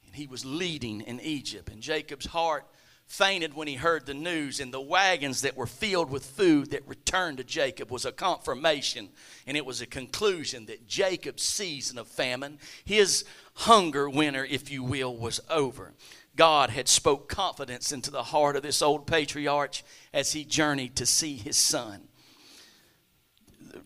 and 0.07 0.14
he 0.14 0.26
was 0.26 0.47
leading 0.47 1.02
in 1.02 1.21
Egypt. 1.21 1.69
And 1.69 1.83
Jacob's 1.83 2.25
heart 2.25 2.64
fainted 3.12 3.52
when 3.52 3.69
he 3.69 3.75
heard 3.75 4.07
the 4.07 4.14
news, 4.14 4.59
and 4.59 4.73
the 4.73 4.81
wagons 4.81 5.42
that 5.42 5.54
were 5.54 5.66
filled 5.66 6.09
with 6.09 6.25
food 6.25 6.71
that 6.71 6.88
returned 6.88 7.37
to 7.37 7.45
Jacob 7.45 7.90
was 7.90 8.07
a 8.07 8.11
confirmation 8.11 9.11
and 9.47 9.54
it 9.54 9.66
was 9.66 9.83
a 9.83 9.87
conclusion 9.87 10.64
that 10.64 10.88
Jacob's 10.88 11.42
season 11.42 11.99
of 11.99 12.09
famine, 12.09 12.59
his 12.87 13.26
hunger 13.52 14.09
winter, 14.09 14.47
if 14.47 14.71
you 14.71 14.83
will, 14.83 15.14
was 15.14 15.40
over. 15.50 15.92
God 16.37 16.71
had 16.71 16.88
spoke 16.88 17.28
confidence 17.28 17.92
into 17.92 18.11
the 18.11 18.23
heart 18.23 18.57
of 18.57 18.62
this 18.62 18.81
old 18.81 19.07
patriarch 19.07 19.83
as 20.14 20.33
he 20.33 20.42
journeyed 20.42 20.97
to 20.97 21.04
see 21.04 21.37
his 21.37 21.59
son. 21.59 22.09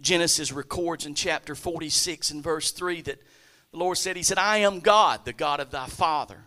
Genesis 0.01 0.53
records 0.53 1.05
in 1.05 1.17
chapter 1.17 1.57
46 1.57 2.31
and 2.31 2.45
verse 2.45 2.71
3 2.71 3.01
that 3.03 3.21
the 3.73 3.79
Lord 3.79 3.99
said, 3.99 4.17
He 4.17 4.23
said, 4.23 4.39
I 4.39 4.59
am 4.59 4.79
God, 4.79 5.25
the 5.25 5.33
God 5.33 5.59
of 5.59 5.73
thy 5.73 5.87
father. 5.87 6.45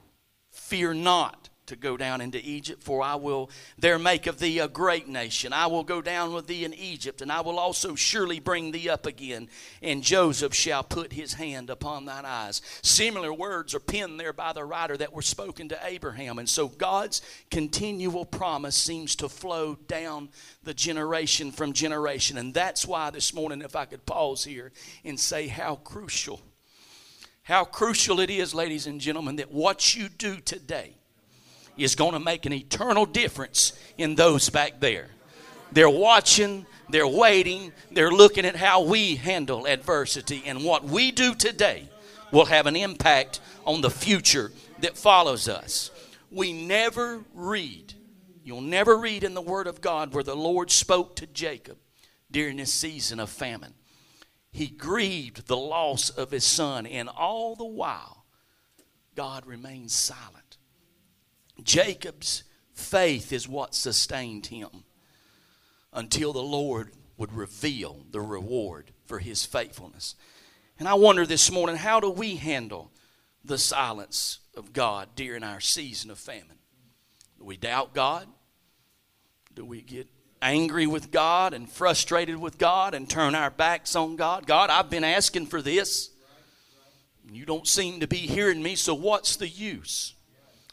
Fear 0.50 0.94
not 0.94 1.49
to 1.70 1.76
go 1.76 1.98
down 1.98 2.22
into 2.22 2.40
Egypt, 2.44 2.84
for 2.84 3.02
I 3.02 3.16
will 3.16 3.50
there 3.78 3.98
make 3.98 4.28
of 4.28 4.40
thee 4.40 4.60
a 4.60 4.68
great 4.68 5.08
nation. 5.08 5.54
I 5.54 5.68
will 5.68 5.84
go 5.84 6.02
down 6.02 6.34
with 6.34 6.48
thee 6.48 6.66
in 6.66 6.74
Egypt, 6.74 7.22
and 7.22 7.32
I 7.32 7.42
will 7.42 7.58
also 7.58 7.96
surely 7.96 8.40
bring 8.40 8.72
thee 8.72 8.90
up 8.90 9.06
again. 9.06 9.50
And 9.82 10.04
Joseph 10.04 10.54
shall 10.54 10.84
put 10.84 11.14
his 11.14 11.34
hand 11.34 11.70
upon 11.70 12.06
thine 12.06 12.26
eyes. 12.26 12.62
Similar 12.82 13.34
words 13.34 13.74
are 13.74 13.80
penned 13.80 14.20
there 14.20 14.34
by 14.34 14.54
the 14.54 14.66
writer 14.66 14.98
that 14.98 15.14
were 15.14 15.22
spoken 15.22 15.70
to 15.70 15.80
Abraham. 15.84 16.40
And 16.40 16.50
so 16.50 16.68
God's 16.68 17.22
continual 17.50 18.26
promise 18.26 18.76
seems 18.76 19.16
to 19.18 19.30
flow 19.30 19.76
down 19.88 20.30
the 20.64 20.74
generation 20.74 21.52
from 21.52 21.74
generation. 21.74 22.38
And 22.38 22.54
that's 22.54 22.86
why 22.86 23.10
this 23.10 23.34
morning, 23.34 23.62
if 23.62 23.76
I 23.76 23.86
could 23.86 24.06
pause 24.06 24.44
here 24.44 24.72
and 25.06 25.20
say 25.20 25.48
how 25.48 25.76
crucial 25.76 26.42
how 27.50 27.66
crucial 27.66 28.20
it 28.20 28.30
is, 28.30 28.54
ladies 28.54 28.86
and 28.86 29.02
gentlemen, 29.02 29.38
that 29.38 29.52
what 29.52 29.96
you 29.96 30.08
do 30.08 30.36
today 30.38 30.99
is 31.80 31.96
going 31.96 32.14
to 32.14 32.20
make 32.20 32.46
an 32.46 32.54
eternal 32.54 33.06
difference 33.06 33.74
in 33.98 34.16
those 34.16 34.50
back 34.50 34.80
there. 34.80 35.08
They're 35.72 35.90
watching, 35.90 36.66
they're 36.90 37.08
waiting, 37.08 37.72
they're 37.92 38.12
looking 38.12 38.46
at 38.46 38.56
how 38.56 38.84
we 38.84 39.16
handle 39.16 39.68
adversity, 39.68 40.44
and 40.46 40.64
what 40.64 40.84
we 40.84 41.12
do 41.12 41.36
today 41.36 41.88
will 42.32 42.46
have 42.46 42.68
an 42.68 42.76
impact 42.76 43.40
on 43.66 43.82
the 43.82 43.92
future 43.92 44.52
that 44.80 44.98
follows 44.98 45.48
us. 45.48 45.92
We 46.32 46.54
never 46.54 47.24
read, 47.34 47.94
you'll 48.44 48.62
never 48.62 48.98
read 48.98 49.24
in 49.24 49.34
the 49.34 49.42
Word 49.42 49.68
of 49.68 49.82
God 49.82 50.14
where 50.14 50.24
the 50.24 50.36
Lord 50.36 50.72
spoke 50.72 51.16
to 51.18 51.28
Jacob 51.28 51.78
during 52.32 52.58
this 52.58 52.74
season 52.74 53.20
of 53.20 53.30
famine 53.30 53.74
he 54.52 54.68
grieved 54.68 55.48
the 55.48 55.58
loss 55.58 56.10
of 56.10 56.32
his 56.32 56.44
son, 56.44 56.86
and 56.86 57.08
all 57.08 57.56
the 57.56 57.66
while, 57.66 58.26
God 59.16 59.46
remained 59.46 59.92
silent. 59.92 60.49
Jacob's 61.64 62.44
faith 62.74 63.32
is 63.32 63.48
what 63.48 63.76
sustained 63.76 64.48
him 64.48 64.70
until 65.94 66.34
the 66.34 66.42
Lord 66.42 66.92
would 67.18 67.34
reveal 67.34 68.06
the 68.12 68.22
reward 68.22 68.92
for 69.06 69.20
his 69.20 69.46
faithfulness. 69.46 70.16
And 70.78 70.88
I 70.88 70.94
wonder 70.94 71.26
this 71.26 71.52
morning 71.52 71.76
how 71.76 72.00
do 72.00 72.10
we 72.10 72.36
handle 72.36 72.92
the 73.44 73.58
silence 73.58 74.40
of 74.56 74.74
God 74.74 75.10
during 75.16 75.44
our 75.44 75.60
season 75.60 76.12
of 76.12 76.18
famine? 76.18 76.60
Do 77.38 77.46
we 77.46 77.58
doubt 77.58 77.94
God? 77.94 78.28
Do 79.54 79.66
we 79.66 79.82
get 79.82 80.08
angry 80.42 80.88
with 80.88 81.12
God 81.12 81.54
and 81.54 81.70
frustrated 81.70 82.38
with 82.38 82.58
God 82.58 82.94
and 82.94 83.10
turn 83.10 83.36
our 83.36 83.50
backs 83.50 83.96
on 83.96 84.16
God. 84.16 84.48
God, 84.48 84.70
I've 84.70 84.90
been 84.90 85.04
asking 85.04 85.48
for 85.48 85.62
this. 85.62 86.10
You 87.32 87.46
don't 87.46 87.68
seem 87.68 88.00
to 88.00 88.08
be 88.08 88.18
hearing 88.18 88.62
me, 88.64 88.76
so 88.76 88.94
what's 88.94 89.36
the 89.36 89.48
use? 89.48 90.16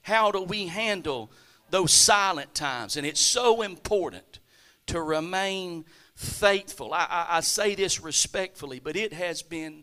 How 0.07 0.31
do 0.31 0.41
we 0.41 0.69
handle 0.69 1.33
those 1.71 1.91
silent 1.91 2.55
times? 2.55 2.97
And 2.97 3.05
it's 3.05 3.21
so 3.21 3.63
important 3.63 4.39
to 4.87 5.03
remain 5.03 5.85
faithful. 6.15 6.95
I, 6.95 7.09
I, 7.11 7.27
I 7.39 7.41
say 7.41 7.75
this 7.75 8.01
respectfully, 8.01 8.79
but 8.79 8.95
it 8.95 9.13
has 9.13 9.43
been 9.43 9.83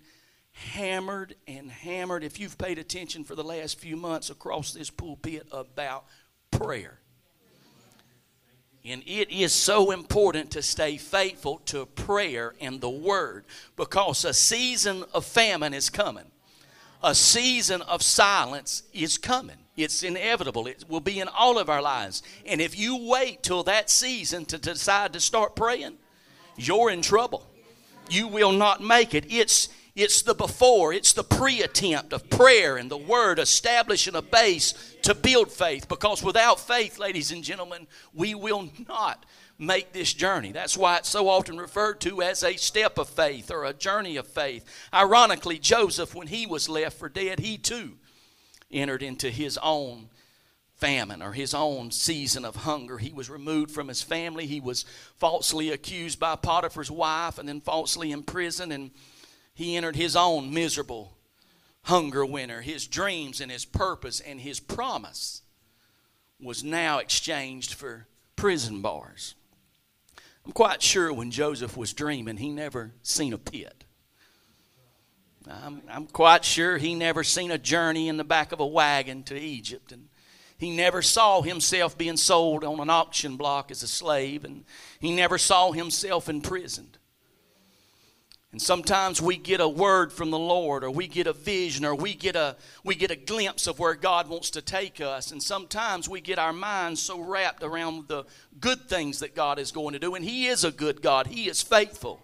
hammered 0.54 1.36
and 1.46 1.70
hammered, 1.70 2.24
if 2.24 2.40
you've 2.40 2.58
paid 2.58 2.78
attention 2.78 3.26
for 3.26 3.36
the 3.36 3.44
last 3.44 3.78
few 3.82 3.98
months 3.98 4.30
across 4.30 4.72
this 4.72 4.90
pulpit, 4.90 5.46
about 5.52 6.06
prayer. 6.52 7.00
And 8.86 9.04
it 9.06 9.30
is 9.30 9.52
so 9.52 9.92
important 9.92 10.52
to 10.52 10.62
stay 10.62 10.96
faithful 10.96 11.58
to 11.66 11.86
prayer 11.86 12.56
and 12.62 12.80
the 12.80 12.90
word 12.90 13.44
because 13.76 14.24
a 14.24 14.34
season 14.34 15.04
of 15.14 15.26
famine 15.26 15.74
is 15.74 15.90
coming. 15.90 16.32
A 17.04 17.14
season 17.14 17.82
of 17.82 18.02
silence 18.02 18.84
is 18.94 19.18
coming. 19.18 19.58
It's 19.76 20.04
inevitable. 20.04 20.68
It 20.68 20.86
will 20.88 21.00
be 21.00 21.20
in 21.20 21.28
all 21.28 21.58
of 21.58 21.70
our 21.70 21.82
lives. 21.82 22.22
And 22.46 22.62
if 22.62 22.78
you 22.78 23.10
wait 23.10 23.42
till 23.42 23.64
that 23.64 23.90
season 23.90 24.46
to 24.46 24.58
decide 24.58 25.14
to 25.14 25.20
start 25.20 25.56
praying, 25.56 25.98
you're 26.56 26.92
in 26.92 27.02
trouble. 27.02 27.48
You 28.10 28.28
will 28.28 28.52
not 28.52 28.82
make 28.82 29.16
it. 29.16 29.26
It's 29.30 29.70
it's 29.96 30.24
the 30.24 30.34
before, 30.34 30.92
it's 30.92 31.14
the 31.14 31.24
pre 31.24 31.62
attempt 31.62 32.14
of 32.14 32.28
prayer 32.32 32.78
and 32.78 32.90
the 32.90 32.98
word 32.98 33.38
establishing 33.38 34.16
a 34.16 34.24
base 34.24 34.74
to 35.04 35.14
build 35.14 35.52
faith. 35.52 35.88
Because 35.88 36.24
without 36.24 36.60
faith, 36.60 36.98
ladies 36.98 37.32
and 37.32 37.44
gentlemen, 37.44 37.86
we 38.12 38.34
will 38.34 38.70
not 38.88 39.24
make 39.60 39.94
this 39.94 40.12
journey. 40.12 40.52
That's 40.52 40.76
why 40.76 40.98
it's 40.98 41.10
so 41.10 41.30
often 41.30 41.60
referred 41.60 42.02
to 42.02 42.24
as 42.24 42.44
a 42.44 42.56
step 42.56 42.98
of 42.98 43.08
faith 43.08 43.52
or 43.52 43.66
a 43.66 43.74
journey 43.74 44.18
of 44.18 44.28
faith. 44.28 44.66
Ironically, 44.92 45.60
Joseph, 45.60 46.16
when 46.16 46.28
he 46.28 46.48
was 46.48 46.68
left 46.68 46.98
for 46.98 47.08
dead, 47.08 47.40
he 47.40 47.60
too 47.60 47.94
entered 48.74 49.04
into 49.04 49.30
his 49.30 49.58
own 49.62 50.10
famine 50.76 51.22
or 51.22 51.32
his 51.32 51.54
own 51.54 51.92
season 51.92 52.44
of 52.44 52.58
hunger. 52.58 52.98
He 52.98 53.14
was 53.14 53.30
removed 53.30 53.72
from 53.72 53.88
his 53.88 54.02
family. 54.02 54.46
He 54.48 54.60
was 54.60 54.86
falsely 55.16 55.70
accused 55.70 56.20
by 56.20 56.36
Potiphar's 56.36 56.92
wife 56.92 57.38
and 57.38 57.48
then 57.48 57.62
falsely 57.62 58.12
imprisoned 58.12 58.74
and 58.74 58.92
he 59.54 59.78
entered 59.78 59.96
his 59.96 60.16
own 60.16 60.54
miserable 60.54 61.16
hunger 61.84 62.26
winter. 62.26 62.62
His 62.62 62.88
dreams 62.88 63.40
and 63.40 63.52
his 63.52 63.66
purpose 63.66 64.20
and 64.20 64.42
his 64.42 64.60
promise 64.60 65.42
was 66.42 66.64
now 66.64 66.98
exchanged 66.98 67.74
for 67.74 68.08
prison 68.36 68.82
bars. 68.82 69.36
I'm 70.46 70.52
quite 70.52 70.82
sure 70.82 71.14
when 71.14 71.32
Joseph 71.32 71.78
was 71.78 71.94
dreaming, 71.94 72.38
he 72.38 72.50
never 72.50 72.92
seen 73.02 73.32
a 73.32 73.38
pit. 73.38 73.83
I'm, 75.50 75.82
I'm 75.90 76.08
quite 76.08 76.46
sure 76.46 76.78
he 76.78 76.96
never 76.96 77.24
seen 77.24 77.52
a 77.52 77.58
journey 77.58 78.08
in 78.08 78.18
the 78.18 78.24
back 78.24 78.52
of 78.52 78.60
a 78.60 78.66
wagon 78.66 79.24
to 79.24 79.40
Egypt. 79.40 79.92
And 79.92 80.08
he 80.58 80.76
never 80.76 81.02
saw 81.02 81.42
himself 81.42 81.98
being 81.98 82.18
sold 82.18 82.64
on 82.64 82.80
an 82.80 82.90
auction 82.90 83.36
block 83.36 83.72
as 83.72 83.84
a 83.84 83.88
slave. 83.88 84.46
And 84.46 84.64
he 85.00 85.14
never 85.14 85.38
saw 85.38 85.72
himself 85.72 86.30
imprisoned. 86.30 86.98
And 88.54 88.62
sometimes 88.62 89.20
we 89.20 89.38
get 89.38 89.60
a 89.62 89.68
word 89.68 90.14
from 90.14 90.30
the 90.30 90.38
Lord 90.38 90.84
or 90.84 90.92
we 90.92 91.08
get 91.08 91.26
a 91.26 91.34
vision 91.34 91.84
or 91.84 91.96
we 91.96 92.14
get 92.14 92.36
a 92.36 92.56
we 92.84 92.94
get 92.94 93.10
a 93.10 93.16
glimpse 93.16 93.66
of 93.66 93.80
where 93.80 93.96
God 93.96 94.30
wants 94.30 94.52
to 94.52 94.62
take 94.62 95.02
us 95.02 95.32
and 95.32 95.42
sometimes 95.42 96.08
we 96.08 96.22
get 96.22 96.38
our 96.38 96.54
minds 96.54 97.02
so 97.02 97.20
wrapped 97.20 97.64
around 97.64 98.08
the 98.08 98.26
good 98.60 98.88
things 98.88 99.22
that 99.22 99.34
God 99.34 99.58
is 99.58 99.72
going 99.72 99.94
to 99.94 100.00
do 100.00 100.14
and 100.14 100.24
he 100.24 100.46
is 100.46 100.64
a 100.64 100.72
good 100.72 101.02
God. 101.02 101.26
He 101.26 101.50
is 101.50 101.64
faithful. 101.64 102.22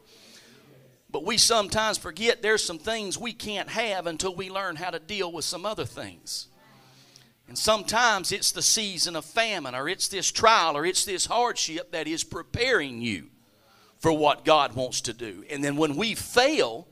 But 1.12 1.26
we 1.26 1.38
sometimes 1.38 1.98
forget 1.98 2.42
there's 2.42 2.64
some 2.64 2.78
things 2.78 3.18
we 3.18 3.34
can't 3.34 3.70
have 3.70 4.06
until 4.06 4.36
we 4.36 4.50
learn 4.50 4.76
how 4.76 4.92
to 4.92 5.00
deal 5.00 5.32
with 5.32 5.46
some 5.46 5.66
other 5.66 5.86
things. 5.86 6.48
And 7.48 7.58
sometimes 7.58 8.32
it's 8.32 8.52
the 8.52 8.62
season 8.62 9.16
of 9.16 9.26
famine 9.26 9.74
or 9.74 9.90
it's 9.90 10.08
this 10.08 10.32
trial 10.32 10.78
or 10.78 10.86
it's 10.86 11.04
this 11.06 11.26
hardship 11.26 11.92
that 11.94 12.08
is 12.08 12.24
preparing 12.24 13.02
you 13.02 13.30
for 13.98 14.14
what 14.14 14.46
God 14.46 14.76
wants 14.76 15.02
to 15.02 15.14
do. 15.14 15.44
And 15.50 15.64
then 15.64 15.76
when 15.76 15.96
we 15.96 16.14
fail 16.14 16.88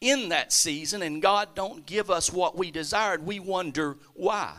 in 0.00 0.30
that 0.30 0.52
season 0.52 1.02
and 1.02 1.22
God 1.22 1.54
don't 1.54 1.86
give 1.86 2.10
us 2.10 2.32
what 2.32 2.58
we 2.58 2.72
desired, 2.72 3.24
we 3.24 3.38
wonder 3.38 3.96
why. 4.14 4.56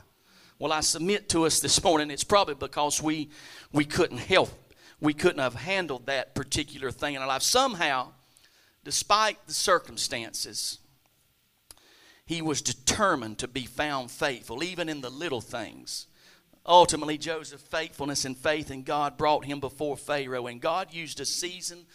Well, 0.59 0.71
I 0.71 0.79
submit 0.79 1.27
to 1.29 1.45
us 1.45 1.59
this 1.59 1.83
morning 1.83 2.09
it's 2.09 2.23
probably 2.23 2.55
because 2.55 3.03
we 3.03 3.29
we 3.73 3.83
couldn't 3.83 4.19
help. 4.19 4.49
We 5.01 5.13
couldn't 5.13 5.41
have 5.41 5.55
handled 5.55 6.05
that 6.05 6.35
particular 6.35 6.89
thing 6.89 7.15
in 7.15 7.21
our 7.21 7.27
life. 7.27 7.41
Somehow, 7.41 8.13
despite 8.83 9.45
the 9.47 9.53
circumstances, 9.53 10.79
he 12.25 12.41
was 12.41 12.61
determined 12.61 13.37
to 13.39 13.47
be 13.47 13.65
found 13.65 14.11
faithful, 14.11 14.63
even 14.63 14.89
in 14.89 15.01
the 15.01 15.09
little 15.09 15.41
things. 15.41 16.07
Ultimately, 16.65 17.17
Joseph's 17.17 17.63
faithfulness 17.63 18.23
and 18.23 18.37
faith 18.37 18.71
in 18.71 18.83
God 18.83 19.17
brought 19.17 19.45
him 19.45 19.59
before 19.59 19.97
Pharaoh, 19.97 20.47
and 20.47 20.61
God 20.61 20.93
used 20.93 21.19
a 21.19 21.25
season 21.25 21.85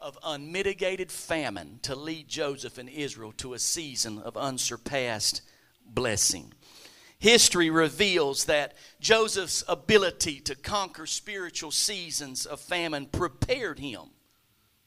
of 0.00 0.18
unmitigated 0.24 1.10
famine 1.10 1.78
to 1.82 1.94
lead 1.94 2.28
Joseph 2.28 2.78
and 2.78 2.88
Israel 2.88 3.32
to 3.38 3.54
a 3.54 3.58
season 3.58 4.18
of 4.18 4.36
unsurpassed 4.36 5.42
blessing. 5.84 6.52
History 7.18 7.70
reveals 7.70 8.46
that 8.46 8.74
Joseph's 9.00 9.62
ability 9.68 10.40
to 10.40 10.56
conquer 10.56 11.06
spiritual 11.06 11.70
seasons 11.70 12.46
of 12.46 12.60
famine 12.60 13.06
prepared 13.06 13.78
him 13.78 14.10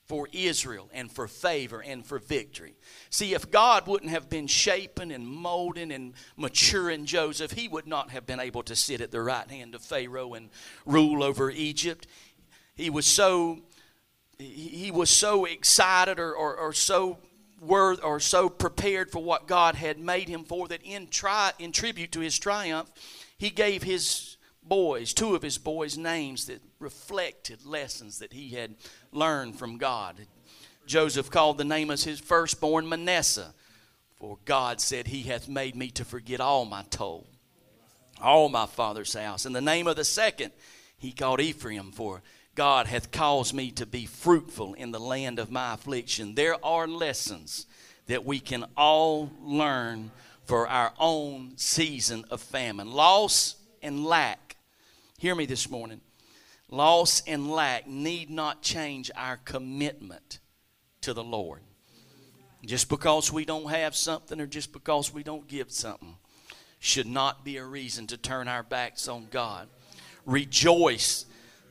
for 0.08 0.28
Israel 0.32 0.89
and 0.94 1.12
for 1.12 1.28
favor 1.28 1.82
and 1.82 2.06
for 2.06 2.20
victory. 2.20 2.76
See, 3.10 3.34
if 3.34 3.50
God 3.50 3.88
wouldn't 3.88 4.12
have 4.12 4.30
been 4.30 4.48
shaping 4.48 5.12
and 5.12 5.28
molding 5.28 5.91
and 5.91 6.13
maturing 6.38 7.06
Joseph, 7.06 7.52
he 7.52 7.68
would 7.68 7.88
not 7.88 8.12
have 8.12 8.26
been 8.26 8.39
able 8.39 8.63
to 8.63 8.76
sit 8.76 9.02
at 9.02 9.12
the 9.12 9.22
right 9.22 9.50
hand 9.50 9.74
of 9.74 9.82
Pharaoh 9.82 10.36
and 10.36 10.50
rule 10.86 11.24
over 11.24 11.50
Egypt. 11.50 12.08
He 12.76 12.89
was 12.89 13.06
so 13.06 13.60
he 14.38 14.91
was 14.91 15.10
so 15.10 15.46
excited 15.46 16.20
or, 16.20 16.34
or, 16.34 16.58
or 16.58 16.74
so 16.74 17.18
worth 17.62 18.04
or 18.04 18.20
so 18.20 18.50
prepared 18.50 19.10
for 19.10 19.24
what 19.24 19.48
God 19.48 19.76
had 19.76 19.98
made 19.98 20.28
him 20.28 20.44
for 20.44 20.68
that 20.68 20.82
in 20.84 21.08
tri- 21.08 21.54
in 21.58 21.72
tribute 21.72 22.12
to 22.12 22.20
his 22.20 22.38
triumph, 22.38 22.91
he 23.38 23.50
gave 23.50 23.84
his 23.84 24.35
boys, 24.67 25.13
two 25.13 25.36
of 25.36 25.41
his 25.41 25.58
boys, 25.58 25.97
names 25.97 26.45
that 26.47 26.62
reflected 26.80 27.65
lessons 27.65 28.19
that 28.19 28.34
he 28.34 28.49
had 28.49 28.75
learned 29.12 29.58
from 29.58 29.78
God. 29.78 30.15
Joseph 30.86 31.32
called 31.32 31.58
the 31.58 31.63
name 31.63 31.89
of 31.89 32.04
his 32.04 32.19
firstborn 32.19 32.88
Manasseh, 32.88 33.54
for 34.19 34.38
God 34.45 34.80
said, 34.82 35.08
He 35.08 35.23
hath 35.23 35.47
made 35.47 35.75
me 35.75 35.89
to 35.91 36.06
forget 36.06 36.39
all 36.39 36.65
my 36.65 36.84
toil. 36.89 37.25
all 38.21 38.49
my 38.49 38.65
father's 38.65 39.13
house. 39.13 39.45
And 39.45 39.56
the 39.56 39.62
name 39.62 39.88
of 39.88 39.95
the 39.95 40.06
second 40.06 40.51
he 40.97 41.12
called 41.12 41.41
Ephraim, 41.41 41.91
for 41.91 42.21
God 42.56 42.88
hath 42.88 43.12
caused 43.12 43.54
me 43.54 43.71
to 43.71 43.86
be 43.86 44.06
fruitful 44.06 44.73
in 44.75 44.91
the 44.91 44.99
land 44.99 45.39
of 45.39 45.51
my 45.51 45.73
affliction. 45.73 46.36
There 46.36 46.56
are 46.63 46.88
lessons 46.88 47.65
that 48.08 48.23
we 48.23 48.39
can 48.39 48.65
all 48.78 49.32
learn 49.41 50.12
for 50.45 50.67
our 50.67 50.93
own 50.99 51.54
season 51.58 52.23
of 52.30 52.39
famine. 52.39 52.91
Loss 52.91 53.56
and 53.82 54.06
lack. 54.06 54.44
Hear 55.25 55.33
me 55.33 55.47
this 55.47 55.71
morning. 55.71 56.01
Loss 56.69 57.23
and 57.25 57.49
lack 57.49 57.88
need 57.88 58.29
not 58.29 58.61
change 58.61 59.09
our 59.15 59.38
commitment 59.38 60.38
to 61.01 61.15
the 61.15 61.23
Lord. 61.23 61.61
Just 62.63 62.89
because 62.89 63.33
we 63.33 63.43
don't 63.43 63.71
have 63.71 63.95
something 63.95 64.39
or 64.39 64.45
just 64.45 64.71
because 64.71 65.11
we 65.11 65.23
don't 65.23 65.47
give 65.47 65.71
something 65.71 66.17
should 66.77 67.07
not 67.07 67.43
be 67.43 67.57
a 67.57 67.65
reason 67.65 68.05
to 68.05 68.17
turn 68.17 68.47
our 68.47 68.61
backs 68.61 69.07
on 69.07 69.25
God. 69.31 69.67
Rejoice. 70.27 71.25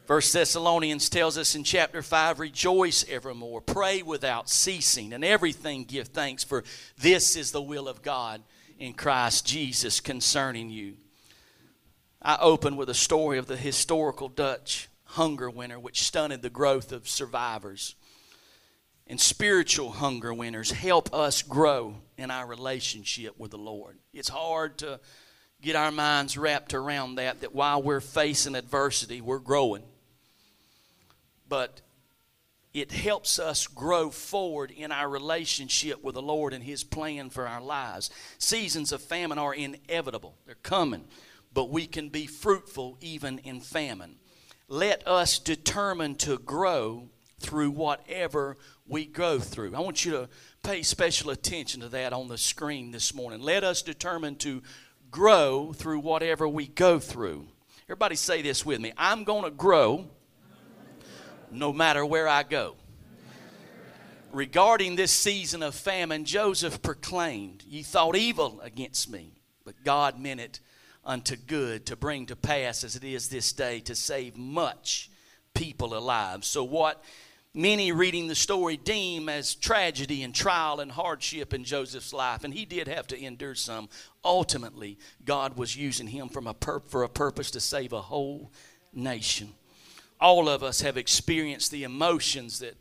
First 0.07 0.33
Thessalonians 0.33 1.09
tells 1.09 1.39
us 1.39 1.55
in 1.55 1.63
chapter 1.63 2.03
5 2.03 2.41
rejoice 2.41 3.09
evermore, 3.09 3.61
pray 3.61 4.03
without 4.03 4.51
ceasing, 4.51 5.13
and 5.13 5.25
everything 5.25 5.85
give 5.85 6.09
thanks, 6.09 6.43
for 6.43 6.65
this 6.99 7.37
is 7.37 7.53
the 7.53 7.63
will 7.63 7.87
of 7.87 8.03
God 8.03 8.43
in 8.81 8.95
Christ 8.95 9.47
Jesus 9.47 10.01
concerning 10.01 10.71
you. 10.71 10.97
I 12.25 12.39
open 12.41 12.77
with 12.77 12.89
a 12.89 12.95
story 12.95 13.37
of 13.37 13.47
the 13.47 13.57
historical 13.57 14.31
Dutch 14.31 14.89
hunger 15.05 15.51
winter, 15.51 15.79
which 15.79 16.03
stunted 16.03 16.41
the 16.41 16.49
growth 16.49 16.91
of 16.91 17.07
survivors. 17.07 17.95
And 19.07 19.21
spiritual 19.21 19.91
hunger 19.91 20.33
winners 20.33 20.71
help 20.71 21.13
us 21.13 21.43
grow 21.43 21.97
in 22.17 22.31
our 22.31 22.47
relationship 22.47 23.39
with 23.39 23.51
the 23.51 23.59
Lord. 23.59 23.99
It's 24.15 24.31
hard 24.31 24.79
to 24.79 25.01
get 25.61 25.77
our 25.77 25.93
minds 25.93 26.39
wrapped 26.39 26.73
around 26.73 27.17
that, 27.17 27.43
that 27.43 27.55
while 27.55 27.83
we're 27.83 28.01
facing 28.01 28.55
adversity, 28.55 29.21
we're 29.21 29.39
growing. 29.39 29.83
But 31.47 31.83
it 32.73 32.91
helps 32.91 33.39
us 33.39 33.67
grow 33.67 34.09
forward 34.09 34.71
in 34.71 34.91
our 34.91 35.09
relationship 35.11 36.03
with 36.03 36.15
the 36.15 36.23
Lord 36.23 36.55
and 36.55 36.65
His 36.65 36.85
plan 36.85 37.29
for 37.29 37.47
our 37.47 37.61
lives. 37.61 38.09
Seasons 38.39 38.93
of 38.93 39.03
famine 39.03 39.39
are 39.39 39.55
inevitable, 39.55 40.37
they're 40.47 40.57
coming, 40.57 41.05
but 41.55 41.71
we 41.71 41.87
can 41.87 42.09
be 42.09 42.27
fruitful 42.27 42.99
even 43.01 43.39
in 43.39 43.61
famine. 43.61 44.17
Let 44.69 45.07
us 45.07 45.39
determine 45.39 46.17
to 46.17 46.39
grow 46.39 47.09
through 47.39 47.71
whatever 47.71 48.57
we 48.87 49.07
go 49.07 49.39
through. 49.39 49.75
I 49.75 49.81
want 49.81 50.05
you 50.05 50.13
to 50.13 50.29
pay 50.63 50.83
special 50.83 51.31
attention 51.31 51.81
to 51.83 51.89
that 51.91 52.13
on 52.13 52.29
the 52.29 52.39
screen 52.39 52.91
this 52.91 53.15
morning. 53.15 53.41
Let 53.41 53.63
us 53.63 53.83
determine 53.83 54.37
to 54.37 54.63
grow 55.11 55.73
through 55.73 56.01
whatever 56.01 56.49
we 56.49 56.67
go 56.67 56.99
through. 56.99 57.47
Everybody 57.85 58.17
say 58.17 58.43
this 58.43 58.67
with 58.67 58.81
me 58.81 58.93
I'm 58.97 59.25
going 59.25 59.45
to 59.45 59.51
grow 59.51 60.09
no 61.51 61.73
matter 61.73 62.05
where 62.05 62.27
I 62.27 62.43
go. 62.43 62.75
Regarding 64.33 64.97
this 64.97 65.13
season 65.13 65.63
of 65.63 65.77
famine, 65.77 66.25
Joseph 66.25 66.83
proclaimed, 66.83 67.63
Ye 67.69 67.83
thought 67.85 68.17
evil 68.17 68.61
against 68.63 69.09
me, 69.09 69.31
but 69.65 69.85
God 69.85 70.19
meant 70.19 70.41
it 70.41 70.59
unto 71.05 71.37
good 71.37 71.87
to 71.87 71.97
bring 71.97 72.27
to 72.27 72.37
pass 72.37 72.85
as 72.85 72.97
it 72.97 73.05
is 73.05 73.29
this 73.29 73.53
day 73.53 73.81
to 73.81 73.95
save 73.95 74.37
much 74.37 75.11
people 75.55 75.97
alive. 75.97 76.45
So, 76.45 76.65
what 76.65 77.03
many 77.53 77.93
reading 77.93 78.27
the 78.27 78.35
story 78.35 78.77
deem 78.77 79.29
as 79.29 79.55
tragedy 79.55 80.23
and 80.23 80.35
trial 80.35 80.81
and 80.81 80.91
hardship 80.91 81.55
in 81.55 81.65
Joseph's 81.65 82.13
life, 82.13 82.45
and 82.45 82.53
he 82.53 82.65
did 82.65 82.89
have 82.89 83.07
to 83.09 83.23
endure 83.23 83.55
some, 83.55 83.89
ultimately, 84.25 84.99
God 85.25 85.57
was 85.57 85.77
using 85.77 86.09
him 86.09 86.29
from 86.29 86.47
a 86.47 86.55
pur- 86.55 86.81
for 86.81 87.03
a 87.03 87.09
purpose 87.09 87.51
to 87.53 87.61
save 87.61 87.93
a 87.93 88.03
whole 88.03 88.53
nation 88.93 89.55
all 90.25 90.49
of 90.49 90.63
us 90.63 90.81
have 90.81 90.97
experienced 90.97 91.71
the 91.71 91.85
emotions 91.85 92.61
that, 92.61 92.77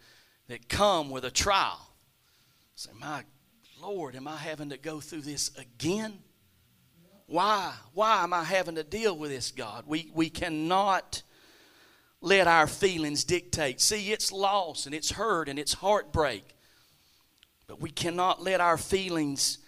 that 0.48 0.70
come 0.70 1.10
with 1.10 1.26
a 1.26 1.32
trial. 1.32 1.94
Say, 2.76 2.92
my 3.00 3.24
Lord, 3.82 4.16
am 4.16 4.30
I 4.30 4.38
having 4.38 4.70
to 4.70 4.78
go 4.78 5.02
through 5.02 5.22
this 5.22 5.52
again? 5.58 6.20
Why? 7.28 7.74
Why 7.94 8.24
am 8.24 8.34
I 8.34 8.44
having 8.44 8.76
to 8.76 8.84
deal 8.84 9.18
with 9.18 9.32
this, 9.32 9.52
God? 9.52 9.86
We, 9.88 10.12
we 10.14 10.30
cannot 10.30 11.24
let 12.22 12.48
our 12.48 12.68
feelings 12.68 13.24
dictate. 13.24 13.82
See, 13.82 14.12
it's 14.12 14.32
loss 14.32 14.86
and 14.86 14.96
it's 14.96 15.12
hurt 15.12 15.50
and 15.50 15.60
it's 15.60 15.74
heartbreak. 15.74 16.44
But 17.68 17.82
we 17.82 17.90
cannot 17.90 18.42
let 18.42 18.62
our 18.62 18.78
feelings 18.78 19.60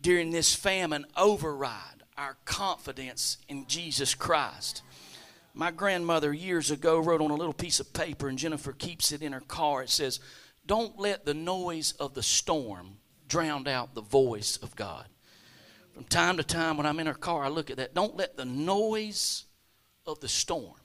during 0.00 0.30
this 0.30 0.54
famine 0.54 1.06
override 1.16 2.02
our 2.16 2.36
confidence 2.44 3.38
in 3.48 3.66
Jesus 3.66 4.14
Christ. 4.14 4.82
My 5.54 5.70
grandmother 5.70 6.32
years 6.32 6.70
ago 6.70 6.98
wrote 6.98 7.20
on 7.20 7.30
a 7.30 7.34
little 7.34 7.52
piece 7.52 7.80
of 7.80 7.92
paper, 7.92 8.28
and 8.28 8.38
Jennifer 8.38 8.72
keeps 8.72 9.12
it 9.12 9.22
in 9.22 9.32
her 9.32 9.40
car. 9.40 9.82
It 9.82 9.90
says, 9.90 10.20
Don't 10.66 10.98
let 10.98 11.24
the 11.24 11.34
noise 11.34 11.92
of 11.92 12.14
the 12.14 12.22
storm 12.22 12.98
drown 13.28 13.66
out 13.66 13.94
the 13.94 14.02
voice 14.02 14.56
of 14.58 14.76
God. 14.76 15.06
From 15.98 16.04
time 16.04 16.36
to 16.36 16.44
time, 16.44 16.76
when 16.76 16.86
I'm 16.86 17.00
in 17.00 17.08
her 17.08 17.12
car, 17.12 17.42
I 17.42 17.48
look 17.48 17.70
at 17.70 17.78
that. 17.78 17.92
Don't 17.92 18.16
let 18.16 18.36
the 18.36 18.44
noise 18.44 19.46
of 20.06 20.20
the 20.20 20.28
storm 20.28 20.76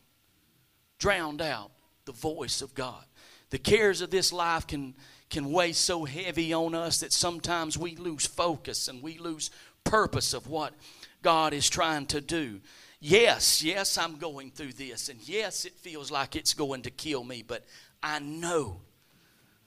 drown 0.98 1.40
out 1.40 1.70
the 2.06 2.14
voice 2.14 2.64
of 2.64 2.74
God. 2.74 3.06
The 3.52 3.60
cares 3.60 4.02
of 4.02 4.10
this 4.10 4.34
life 4.34 4.66
can, 4.66 4.96
can 5.30 5.52
weigh 5.52 5.74
so 5.74 6.04
heavy 6.06 6.52
on 6.52 6.74
us 6.74 7.02
that 7.02 7.14
sometimes 7.14 7.78
we 7.78 7.96
lose 7.96 8.26
focus 8.26 8.88
and 8.88 9.04
we 9.04 9.20
lose 9.20 9.52
purpose 9.84 10.34
of 10.34 10.48
what 10.48 10.74
God 11.22 11.54
is 11.54 11.70
trying 11.70 12.08
to 12.08 12.20
do. 12.20 12.60
Yes, 13.00 13.62
yes, 13.62 14.00
I'm 14.00 14.16
going 14.16 14.50
through 14.50 14.74
this. 14.74 15.10
And 15.10 15.20
yes, 15.22 15.66
it 15.66 15.74
feels 15.74 16.10
like 16.10 16.36
it's 16.36 16.56
going 16.56 16.82
to 16.82 16.90
kill 16.90 17.24
me. 17.24 17.44
But 17.48 17.66
I 18.02 18.18
know, 18.18 18.82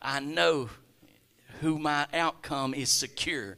I 0.03 0.19
know 0.19 0.71
who 1.61 1.79
my 1.79 2.09
outcome 2.13 2.75
is 2.75 2.91
secure. 2.91 3.57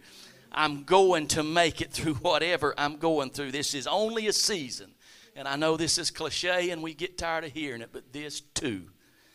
I'm 0.53 0.85
going 0.85 1.27
to 1.29 1.43
make 1.43 1.81
it 1.81 1.93
through 1.93 2.15
whatever 2.15 2.75
I'm 2.77 2.97
going 2.97 3.31
through. 3.31 3.53
This 3.53 3.75
is 3.75 3.87
only 3.87 4.27
a 4.27 4.33
season. 4.33 4.93
And 5.37 5.47
I 5.47 5.57
know 5.57 5.77
this 5.77 5.99
is 5.99 6.11
cliche 6.11 6.71
and 6.71 6.83
we 6.83 6.95
get 6.95 7.19
tired 7.19 7.45
of 7.45 7.53
hearing 7.53 7.81
it, 7.81 7.91
but 7.93 8.13
this 8.13 8.41
too 8.41 8.91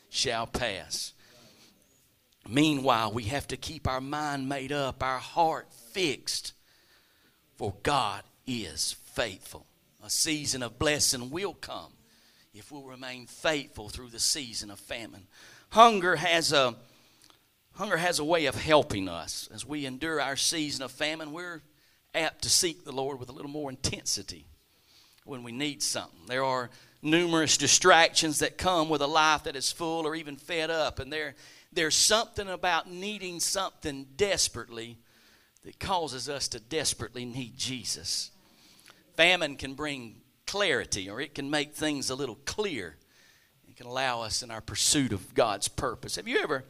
shall 0.10 0.47
pass. 0.47 1.13
Meanwhile, 2.47 3.13
we 3.13 3.23
have 3.23 3.47
to 3.47 3.58
keep 3.58 3.88
our 3.88 4.02
mind 4.02 4.49
made 4.49 4.73
up, 4.73 5.02
our 5.02 5.19
heart 5.19 5.71
fixed, 5.71 6.54
for 7.56 7.73
God 7.84 8.23
is 8.45 8.97
faithful 9.13 9.65
a 10.04 10.10
season 10.10 10.62
of 10.62 10.78
blessing 10.78 11.30
will 11.30 11.54
come 11.54 11.93
if 12.54 12.71
we'll 12.71 12.84
remain 12.84 13.26
faithful 13.26 13.89
through 13.89 14.10
the 14.10 14.19
season 14.19 14.69
of 14.69 14.80
famine. 14.80 15.26
Hunger 15.69 16.17
has 16.17 16.52
a 16.52 16.76
hunger 17.74 17.98
has 17.98 18.20
a 18.20 18.24
way 18.24 18.46
of 18.46 18.56
helping 18.56 19.10
us 19.10 19.50
as 19.54 19.66
we 19.66 19.86
endure 19.86 20.22
our 20.22 20.36
season 20.36 20.84
of 20.84 20.92
famine. 20.92 21.32
We're 21.32 21.62
apt 22.14 22.44
to 22.44 22.50
seek 22.50 22.84
the 22.84 22.92
Lord 22.92 23.20
with 23.20 23.30
a 23.30 23.34
little 23.34 23.52
more 23.52 23.70
intensity 23.70 24.46
when 25.26 25.44
we 25.44 25.52
need 25.52 25.82
something. 25.82 26.26
There 26.28 26.44
are 26.44 26.70
numerous 27.02 27.58
distractions 27.58 28.40
that 28.40 28.58
come 28.58 28.90
with 28.90 29.02
a 29.02 29.08
life 29.08 29.44
that 29.44 29.56
is 29.56 29.72
full 29.72 30.06
or 30.06 30.16
even 30.16 30.36
fed 30.36 30.70
up, 30.70 31.00
and 31.00 31.12
there 31.12 31.36
there's 31.76 31.96
something 31.96 32.48
about 32.48 32.90
needing 32.90 33.40
something 33.40 34.06
desperately 34.16 34.98
that 35.64 35.80
causes 35.80 36.30
us 36.30 36.48
to 36.50 36.60
desperately 36.60 37.26
need 37.26 37.58
Jesus. 37.58 38.32
Famine 39.16 39.56
can 39.56 39.74
bring 39.74 40.18
clarity 40.46 41.10
or 41.10 41.22
it 41.22 41.34
can 41.34 41.50
make 41.50 41.74
things 41.74 42.10
a 42.10 42.16
little 42.16 42.38
clear. 42.46 42.96
It 43.68 43.78
can 43.78 43.88
allow 43.88 44.22
us 44.22 44.44
in 44.44 44.52
our 44.52 44.62
pursuit 44.62 45.14
of 45.14 45.34
God's 45.34 45.68
purpose. 45.68 46.16
Have 46.18 46.28
you 46.28 46.40
ever, 46.40 46.64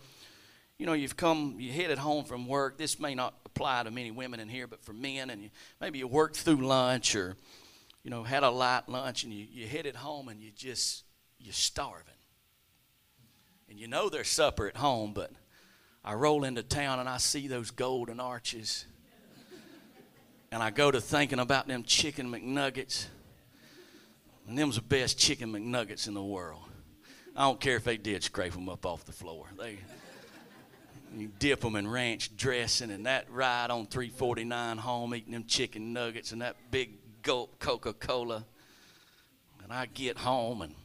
you 0.84 0.88
know, 0.88 0.92
you've 0.92 1.16
come, 1.16 1.56
you 1.60 1.72
headed 1.72 1.98
home 1.98 2.26
from 2.26 2.46
work. 2.46 2.78
This 2.78 3.00
may 3.00 3.16
not 3.16 3.34
apply 3.46 3.84
to 3.84 3.90
many 3.90 4.12
women 4.12 4.42
in 4.42 4.50
here, 4.50 4.68
but 4.68 4.84
for 4.84 4.92
men, 4.92 5.30
and 5.30 5.42
you, 5.42 5.50
maybe 5.80 6.00
you 6.00 6.10
worked 6.10 6.36
through 6.36 6.58
lunch 6.58 7.16
or, 7.16 7.38
you 8.04 8.12
know, 8.12 8.24
had 8.24 8.44
a 8.44 8.50
light 8.50 8.90
lunch 8.90 9.24
and 9.24 9.32
you, 9.32 9.48
you 9.50 9.66
headed 9.66 9.96
home 9.96 10.28
and 10.28 10.42
you 10.42 10.52
just, 10.54 11.06
you're 11.40 11.54
starving. 11.54 12.14
And 13.70 13.80
you 13.80 13.88
know 13.88 14.10
there's 14.10 14.28
supper 14.28 14.68
at 14.68 14.76
home, 14.76 15.14
but 15.14 15.32
I 16.04 16.16
roll 16.16 16.44
into 16.44 16.64
town 16.64 17.00
and 17.00 17.08
I 17.08 17.16
see 17.16 17.48
those 17.48 17.72
golden 17.72 18.20
arches 18.20 18.86
and 20.52 20.62
I 20.62 20.70
go 20.70 20.92
to 20.92 21.00
thinking 21.00 21.40
about 21.40 21.66
them 21.66 21.84
chicken 21.84 22.30
McNuggets. 22.30 23.06
And 24.50 24.58
them's 24.58 24.76
the 24.76 24.82
best 24.82 25.18
chicken 25.18 25.54
McNuggets 25.54 26.10
in 26.10 26.14
the 26.14 26.22
world. 26.22 26.64
I 27.38 27.44
don't 27.44 27.62
care 27.62 27.78
if 27.78 27.86
they 27.86 27.96
did 27.96 28.22
scrape 28.22 28.52
them 28.52 28.68
up 28.68 28.86
off 28.86 29.06
the 29.06 29.14
floor. 29.14 29.46
They, 29.58 29.80
you 31.22 31.32
dip 31.40 31.62
them 31.62 31.76
in 31.76 31.88
ranch 31.88 32.36
dressing, 32.36 32.92
and 32.92 33.06
that 33.06 33.30
ride 33.32 33.70
on 33.70 33.86
349 33.88 34.78
home 34.78 35.16
eating 35.16 35.34
them 35.34 35.46
chicken 35.46 35.94
nuggets 35.94 36.32
and 36.32 36.42
that 36.42 36.56
big 36.72 37.22
gulp 37.22 37.60
Coca 37.60 37.94
Cola. 37.94 38.46
And 39.64 39.72
I 39.72 39.86
get 39.86 40.18
home 40.18 40.62
and 40.62 40.76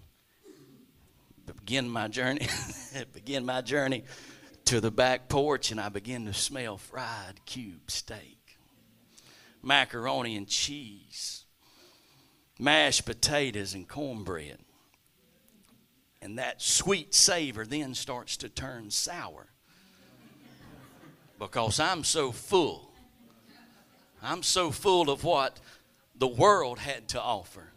begin 1.47 1.89
my 1.89 2.09
journey, 2.09 2.47
begin 3.13 3.45
my 3.45 3.61
journey 3.61 4.05
to 4.67 4.81
the 4.81 4.91
back 4.91 5.29
porch, 5.29 5.71
and 5.71 5.81
I 5.81 5.89
begin 5.89 6.27
to 6.27 6.35
smell 6.35 6.77
fried 6.77 7.45
cube 7.47 7.91
steak 7.91 8.39
macaroni 9.63 10.37
and 10.37 10.49
cheese. 10.49 11.45
mashed 12.59 13.05
potatoes 13.05 13.75
and 13.75 13.89
cornbread. 13.89 14.59
And 16.21 16.39
that 16.39 16.61
sweet 16.61 17.15
savor 17.15 17.65
then 17.65 17.95
starts 17.95 18.37
to 18.39 18.49
turn 18.49 18.91
sour 18.91 19.49
because 21.39 21.81
I'm 21.81 22.05
so 22.05 22.33
full. 22.33 22.91
I'm 24.23 24.43
so 24.43 24.71
full 24.71 25.11
of 25.11 25.25
what 25.25 25.61
the 26.17 26.27
world 26.27 26.79
had 26.79 27.09
to 27.09 27.21
offer. 27.21 27.73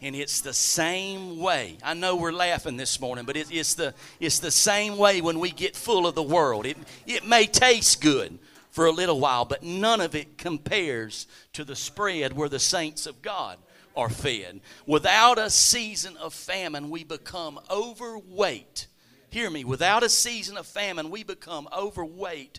And 0.00 0.16
it's 0.16 0.40
the 0.40 0.54
same 0.54 1.38
way. 1.38 1.76
I 1.82 1.94
know 1.94 2.16
we're 2.16 2.32
laughing 2.32 2.76
this 2.76 2.98
morning, 3.00 3.24
but 3.24 3.36
it, 3.36 3.48
it's, 3.52 3.74
the, 3.74 3.94
it's 4.18 4.40
the 4.40 4.50
same 4.50 4.96
way 4.96 5.20
when 5.20 5.38
we 5.38 5.50
get 5.50 5.76
full 5.76 6.06
of 6.06 6.14
the 6.14 6.22
world. 6.22 6.66
It, 6.66 6.76
it 7.06 7.26
may 7.26 7.46
taste 7.46 8.00
good 8.00 8.38
for 8.70 8.86
a 8.86 8.90
little 8.90 9.20
while, 9.20 9.44
but 9.44 9.62
none 9.62 10.00
of 10.00 10.16
it 10.16 10.38
compares 10.38 11.28
to 11.52 11.62
the 11.62 11.76
spread 11.76 12.32
where 12.32 12.48
the 12.48 12.58
saints 12.58 13.06
of 13.06 13.22
God 13.22 13.58
are 13.94 14.08
fed. 14.08 14.60
Without 14.86 15.38
a 15.38 15.50
season 15.50 16.16
of 16.16 16.34
famine, 16.34 16.90
we 16.90 17.04
become 17.04 17.60
overweight. 17.70 18.88
Hear 19.30 19.50
me, 19.50 19.64
without 19.64 20.02
a 20.02 20.08
season 20.08 20.56
of 20.56 20.66
famine, 20.66 21.10
we 21.10 21.22
become 21.22 21.68
overweight 21.76 22.58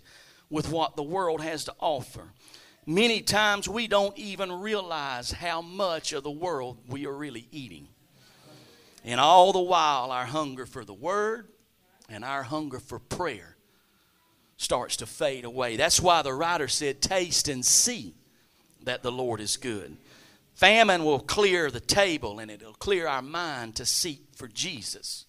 with 0.50 0.70
what 0.70 0.96
the 0.96 1.04
world 1.04 1.42
has 1.42 1.66
to 1.66 1.76
offer. 1.80 2.34
Many 2.86 3.22
times 3.22 3.70
we 3.70 3.88
don't 3.88 4.18
even 4.18 4.52
realize 4.52 5.32
how 5.32 5.62
much 5.62 6.12
of 6.12 6.24
the 6.24 6.32
world 6.32 6.78
we 6.88 7.06
are 7.06 7.14
really 7.14 7.48
eating. 7.52 7.88
And 9.06 9.20
all 9.20 9.54
the 9.54 9.60
while, 9.60 10.12
our 10.12 10.26
hunger 10.26 10.66
for 10.66 10.84
the 10.84 10.94
Word 10.94 11.48
and 12.10 12.24
our 12.24 12.44
hunger 12.44 12.80
for 12.80 13.00
prayer 13.00 13.56
starts 14.58 14.98
to 14.98 15.06
fade 15.06 15.46
away. 15.46 15.78
That's 15.78 16.02
why 16.02 16.22
the 16.22 16.34
writer 16.34 16.68
said, 16.68 17.02
Taste 17.02 17.48
and 17.48 17.66
see 17.66 18.16
that 18.84 19.04
the 19.04 19.12
Lord 19.12 19.40
is 19.42 19.58
good. 19.58 19.98
Famine 20.56 21.04
will 21.04 21.20
clear 21.20 21.72
the 21.72 21.80
table 21.80 22.40
and 22.40 22.52
it'll 22.52 22.74
clear 22.74 23.08
our 23.08 23.22
mind 23.22 23.76
to 23.78 23.86
seek 23.86 24.22
for 24.36 24.48
Jesus, 24.48 25.26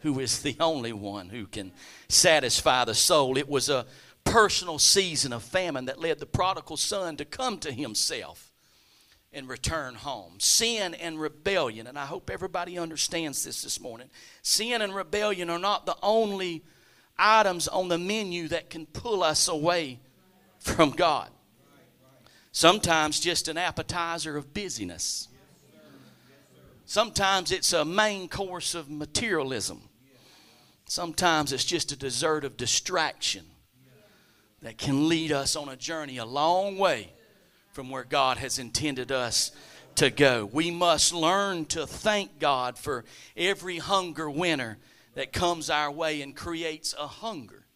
who 0.00 0.20
is 0.20 0.42
the 0.42 0.56
only 0.60 0.92
one 0.92 1.30
who 1.30 1.46
can 1.46 1.72
satisfy 2.08 2.84
the 2.84 2.94
soul. 2.94 3.36
It 3.36 3.48
was 3.48 3.68
a 3.68 3.86
personal 4.24 4.78
season 4.78 5.32
of 5.32 5.42
famine 5.42 5.86
that 5.86 6.00
led 6.00 6.18
the 6.18 6.26
prodigal 6.26 6.76
son 6.76 7.16
to 7.16 7.24
come 7.24 7.58
to 7.58 7.72
himself 7.72 8.52
and 9.32 9.48
return 9.48 9.94
home. 9.94 10.34
Sin 10.38 10.94
and 10.94 11.20
rebellion, 11.20 11.86
and 11.86 11.98
I 11.98 12.06
hope 12.06 12.30
everybody 12.30 12.78
understands 12.78 13.44
this 13.44 13.62
this 13.62 13.80
morning. 13.80 14.08
Sin 14.42 14.82
and 14.82 14.94
rebellion 14.94 15.50
are 15.50 15.58
not 15.58 15.86
the 15.86 15.96
only 16.02 16.64
items 17.18 17.68
on 17.68 17.88
the 17.88 17.98
menu 17.98 18.48
that 18.48 18.70
can 18.70 18.86
pull 18.86 19.22
us 19.22 19.48
away 19.48 20.00
from 20.58 20.90
God. 20.90 21.30
Sometimes 22.52 23.20
just 23.20 23.48
an 23.48 23.58
appetizer 23.58 24.36
of 24.36 24.54
busyness. 24.54 25.28
Sometimes 26.86 27.52
it's 27.52 27.72
a 27.72 27.84
main 27.84 28.28
course 28.28 28.74
of 28.74 28.88
materialism. 28.88 29.82
Sometimes 30.86 31.52
it's 31.52 31.64
just 31.64 31.92
a 31.92 31.96
dessert 31.96 32.44
of 32.44 32.56
distraction 32.56 33.44
that 34.62 34.78
can 34.78 35.08
lead 35.08 35.32
us 35.32 35.56
on 35.56 35.68
a 35.68 35.76
journey 35.76 36.18
a 36.18 36.24
long 36.24 36.78
way 36.78 37.12
from 37.72 37.90
where 37.90 38.04
God 38.04 38.38
has 38.38 38.58
intended 38.58 39.12
us 39.12 39.52
to 39.96 40.10
go. 40.10 40.44
We 40.44 40.70
must 40.70 41.12
learn 41.12 41.64
to 41.66 41.86
thank 41.86 42.38
God 42.38 42.78
for 42.78 43.04
every 43.36 43.78
hunger 43.78 44.28
winter 44.30 44.78
that 45.14 45.32
comes 45.32 45.70
our 45.70 45.90
way 45.90 46.22
and 46.22 46.34
creates 46.34 46.94
a 46.98 47.06
hunger 47.06 47.66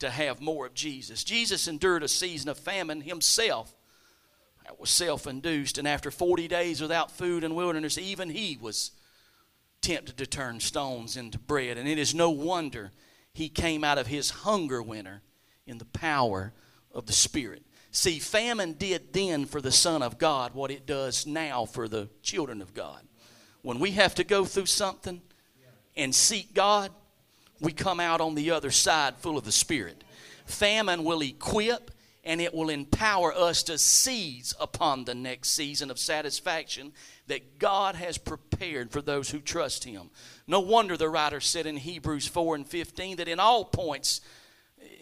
to 0.00 0.10
have 0.10 0.40
more 0.40 0.66
of 0.66 0.74
Jesus. 0.74 1.22
Jesus 1.24 1.68
endured 1.68 2.02
a 2.02 2.08
season 2.08 2.48
of 2.48 2.58
famine 2.58 3.00
himself 3.00 3.74
that 4.64 4.80
was 4.80 4.90
self 4.90 5.26
induced. 5.26 5.78
And 5.78 5.86
after 5.86 6.10
40 6.10 6.48
days 6.48 6.80
without 6.80 7.10
food 7.10 7.44
in 7.44 7.54
wilderness, 7.54 7.98
even 7.98 8.30
he 8.30 8.58
was 8.60 8.92
tempted 9.80 10.16
to 10.18 10.26
turn 10.26 10.60
stones 10.60 11.16
into 11.16 11.38
bread. 11.38 11.78
And 11.78 11.88
it 11.88 11.98
is 11.98 12.14
no 12.14 12.30
wonder 12.30 12.90
he 13.32 13.48
came 13.48 13.84
out 13.84 13.98
of 13.98 14.06
his 14.08 14.30
hunger 14.30 14.82
winter 14.82 15.22
in 15.66 15.78
the 15.78 15.84
power 15.84 16.52
of 16.92 17.06
the 17.06 17.12
Spirit. 17.12 17.62
See, 17.90 18.18
famine 18.18 18.72
did 18.74 19.12
then 19.12 19.44
for 19.44 19.60
the 19.60 19.72
Son 19.72 20.02
of 20.02 20.18
God 20.18 20.54
what 20.54 20.70
it 20.70 20.86
does 20.86 21.26
now 21.26 21.66
for 21.66 21.88
the 21.88 22.08
children 22.22 22.62
of 22.62 22.74
God. 22.74 23.02
When 23.62 23.78
we 23.78 23.92
have 23.92 24.14
to 24.16 24.24
go 24.24 24.44
through 24.44 24.66
something 24.66 25.20
and 25.96 26.14
seek 26.14 26.54
God, 26.54 26.90
we 27.60 27.72
come 27.72 28.00
out 28.00 28.20
on 28.20 28.34
the 28.34 28.50
other 28.50 28.70
side 28.70 29.16
full 29.18 29.38
of 29.38 29.44
the 29.44 29.52
Spirit. 29.52 30.02
Famine 30.46 31.04
will 31.04 31.22
equip 31.22 31.90
and 32.24 32.40
it 32.40 32.54
will 32.54 32.70
empower 32.70 33.32
us 33.32 33.62
to 33.64 33.76
seize 33.76 34.54
upon 34.60 35.04
the 35.04 35.14
next 35.14 35.50
season 35.50 35.90
of 35.90 35.98
satisfaction 35.98 36.92
that 37.26 37.58
God 37.58 37.94
has 37.96 38.16
prepared 38.16 38.90
for 38.90 39.02
those 39.02 39.30
who 39.30 39.40
trust 39.40 39.84
Him. 39.84 40.10
No 40.46 40.60
wonder 40.60 40.96
the 40.96 41.08
writer 41.08 41.40
said 41.40 41.66
in 41.66 41.76
Hebrews 41.76 42.28
4 42.28 42.54
and 42.54 42.66
15 42.66 43.16
that 43.16 43.28
in 43.28 43.40
all 43.40 43.64
points, 43.64 44.20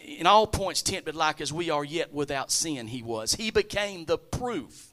in 0.03 0.27
all 0.27 0.47
points 0.47 0.81
tempted 0.81 1.15
like 1.15 1.41
as 1.41 1.53
we 1.53 1.69
are, 1.69 1.83
yet 1.83 2.13
without 2.13 2.51
sin 2.51 2.87
he 2.87 3.01
was. 3.01 3.33
He 3.33 3.51
became 3.51 4.05
the 4.05 4.17
proof. 4.17 4.89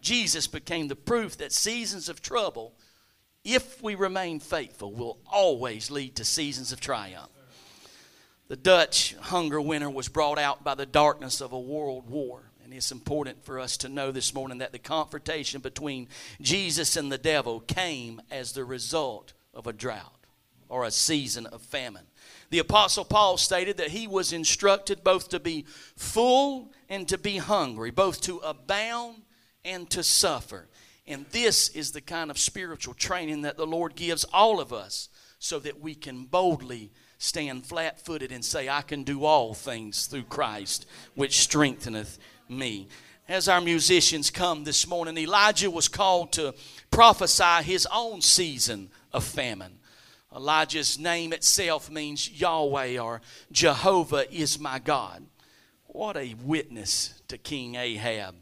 Jesus 0.00 0.46
became 0.46 0.88
the 0.88 0.96
proof 0.96 1.36
that 1.38 1.52
seasons 1.52 2.08
of 2.08 2.22
trouble, 2.22 2.74
if 3.44 3.82
we 3.82 3.94
remain 3.94 4.40
faithful, 4.40 4.92
will 4.92 5.18
always 5.30 5.90
lead 5.90 6.16
to 6.16 6.24
seasons 6.24 6.72
of 6.72 6.80
triumph. 6.80 7.30
The 8.48 8.56
Dutch 8.56 9.14
hunger 9.20 9.60
winter 9.60 9.88
was 9.88 10.08
brought 10.08 10.38
out 10.38 10.64
by 10.64 10.74
the 10.74 10.86
darkness 10.86 11.40
of 11.40 11.52
a 11.52 11.60
world 11.60 12.08
war. 12.08 12.50
And 12.64 12.74
it's 12.76 12.92
important 12.92 13.44
for 13.44 13.58
us 13.60 13.76
to 13.78 13.88
know 13.88 14.12
this 14.12 14.34
morning 14.34 14.58
that 14.58 14.72
the 14.72 14.78
confrontation 14.78 15.60
between 15.60 16.08
Jesus 16.40 16.96
and 16.96 17.10
the 17.10 17.18
devil 17.18 17.60
came 17.60 18.20
as 18.30 18.52
the 18.52 18.64
result 18.64 19.32
of 19.54 19.66
a 19.66 19.72
drought 19.72 20.26
or 20.68 20.84
a 20.84 20.90
season 20.90 21.46
of 21.46 21.62
famine. 21.62 22.06
The 22.50 22.58
Apostle 22.58 23.04
Paul 23.04 23.36
stated 23.36 23.76
that 23.76 23.90
he 23.90 24.06
was 24.06 24.32
instructed 24.32 25.04
both 25.04 25.28
to 25.28 25.40
be 25.40 25.66
full 25.96 26.72
and 26.88 27.08
to 27.08 27.16
be 27.16 27.38
hungry, 27.38 27.90
both 27.90 28.20
to 28.22 28.38
abound 28.38 29.22
and 29.64 29.88
to 29.90 30.02
suffer. 30.02 30.68
And 31.06 31.26
this 31.30 31.68
is 31.68 31.92
the 31.92 32.00
kind 32.00 32.30
of 32.30 32.38
spiritual 32.38 32.94
training 32.94 33.42
that 33.42 33.56
the 33.56 33.66
Lord 33.66 33.94
gives 33.94 34.24
all 34.32 34.60
of 34.60 34.72
us 34.72 35.08
so 35.38 35.58
that 35.60 35.80
we 35.80 35.94
can 35.94 36.24
boldly 36.24 36.90
stand 37.18 37.66
flat 37.66 38.04
footed 38.04 38.32
and 38.32 38.44
say, 38.44 38.68
I 38.68 38.82
can 38.82 39.04
do 39.04 39.24
all 39.24 39.54
things 39.54 40.06
through 40.06 40.24
Christ, 40.24 40.86
which 41.14 41.40
strengtheneth 41.40 42.18
me. 42.48 42.88
As 43.28 43.48
our 43.48 43.60
musicians 43.60 44.30
come 44.30 44.64
this 44.64 44.86
morning, 44.86 45.16
Elijah 45.16 45.70
was 45.70 45.86
called 45.86 46.32
to 46.32 46.54
prophesy 46.90 47.62
his 47.62 47.86
own 47.92 48.20
season 48.20 48.90
of 49.12 49.22
famine. 49.22 49.79
Elijah's 50.34 50.98
name 50.98 51.32
itself 51.32 51.90
means 51.90 52.30
Yahweh 52.30 52.98
or 52.98 53.20
Jehovah 53.50 54.32
is 54.32 54.60
my 54.60 54.78
God. 54.78 55.26
What 55.86 56.16
a 56.16 56.34
witness 56.44 57.20
to 57.28 57.36
King 57.36 57.74
Ahab, 57.74 58.36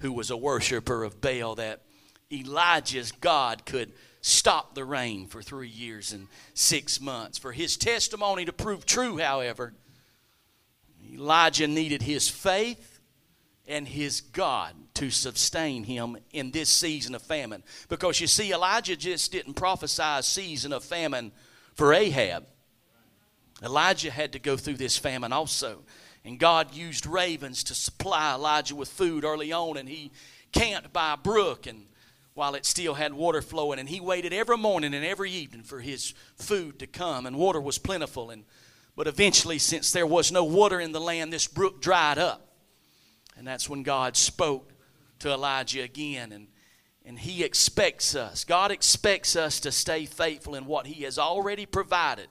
who 0.00 0.12
was 0.12 0.30
a 0.30 0.36
worshiper 0.36 1.02
of 1.02 1.20
Baal, 1.20 1.54
that 1.54 1.80
Elijah's 2.30 3.10
God 3.10 3.64
could 3.64 3.92
stop 4.20 4.74
the 4.74 4.84
rain 4.84 5.26
for 5.26 5.40
three 5.40 5.68
years 5.68 6.12
and 6.12 6.28
six 6.52 7.00
months. 7.00 7.38
For 7.38 7.52
his 7.52 7.78
testimony 7.78 8.44
to 8.44 8.52
prove 8.52 8.84
true, 8.84 9.16
however, 9.16 9.72
Elijah 11.10 11.66
needed 11.66 12.02
his 12.02 12.28
faith 12.28 13.00
and 13.66 13.88
his 13.88 14.20
God 14.20 14.74
to 15.00 15.10
sustain 15.10 15.82
him 15.82 16.18
in 16.30 16.50
this 16.50 16.68
season 16.68 17.14
of 17.14 17.22
famine. 17.22 17.62
Because 17.88 18.20
you 18.20 18.26
see, 18.26 18.52
Elijah 18.52 18.96
just 18.96 19.32
didn't 19.32 19.54
prophesy 19.54 20.02
a 20.04 20.22
season 20.22 20.74
of 20.74 20.84
famine 20.84 21.32
for 21.74 21.94
Ahab. 21.94 22.46
Elijah 23.62 24.10
had 24.10 24.34
to 24.34 24.38
go 24.38 24.58
through 24.58 24.74
this 24.74 24.98
famine 24.98 25.32
also. 25.32 25.84
And 26.22 26.38
God 26.38 26.74
used 26.74 27.06
ravens 27.06 27.64
to 27.64 27.74
supply 27.74 28.34
Elijah 28.34 28.74
with 28.74 28.90
food 28.90 29.24
early 29.24 29.52
on, 29.52 29.78
and 29.78 29.88
he 29.88 30.12
camped 30.52 30.92
by 30.92 31.14
a 31.14 31.16
brook 31.16 31.66
and 31.66 31.86
while 32.34 32.54
it 32.54 32.66
still 32.66 32.92
had 32.92 33.14
water 33.14 33.40
flowing. 33.40 33.78
And 33.78 33.88
he 33.88 34.00
waited 34.00 34.34
every 34.34 34.58
morning 34.58 34.92
and 34.92 35.04
every 35.04 35.30
evening 35.30 35.62
for 35.62 35.80
his 35.80 36.12
food 36.36 36.78
to 36.80 36.86
come, 36.86 37.24
and 37.24 37.36
water 37.36 37.60
was 37.60 37.78
plentiful. 37.78 38.28
And, 38.28 38.44
but 38.96 39.06
eventually, 39.06 39.58
since 39.58 39.92
there 39.92 40.06
was 40.06 40.30
no 40.30 40.44
water 40.44 40.78
in 40.78 40.92
the 40.92 41.00
land, 41.00 41.32
this 41.32 41.46
brook 41.46 41.80
dried 41.80 42.18
up. 42.18 42.48
And 43.38 43.46
that's 43.46 43.66
when 43.66 43.82
God 43.82 44.14
spoke 44.14 44.74
to 45.20 45.30
Elijah 45.30 45.82
again. 45.82 46.32
And, 46.32 46.48
and 47.04 47.18
he 47.18 47.44
expects 47.44 48.14
us, 48.14 48.44
God 48.44 48.70
expects 48.70 49.36
us 49.36 49.60
to 49.60 49.72
stay 49.72 50.06
faithful 50.06 50.54
in 50.54 50.66
what 50.66 50.86
he 50.86 51.04
has 51.04 51.18
already 51.18 51.66
provided. 51.66 52.28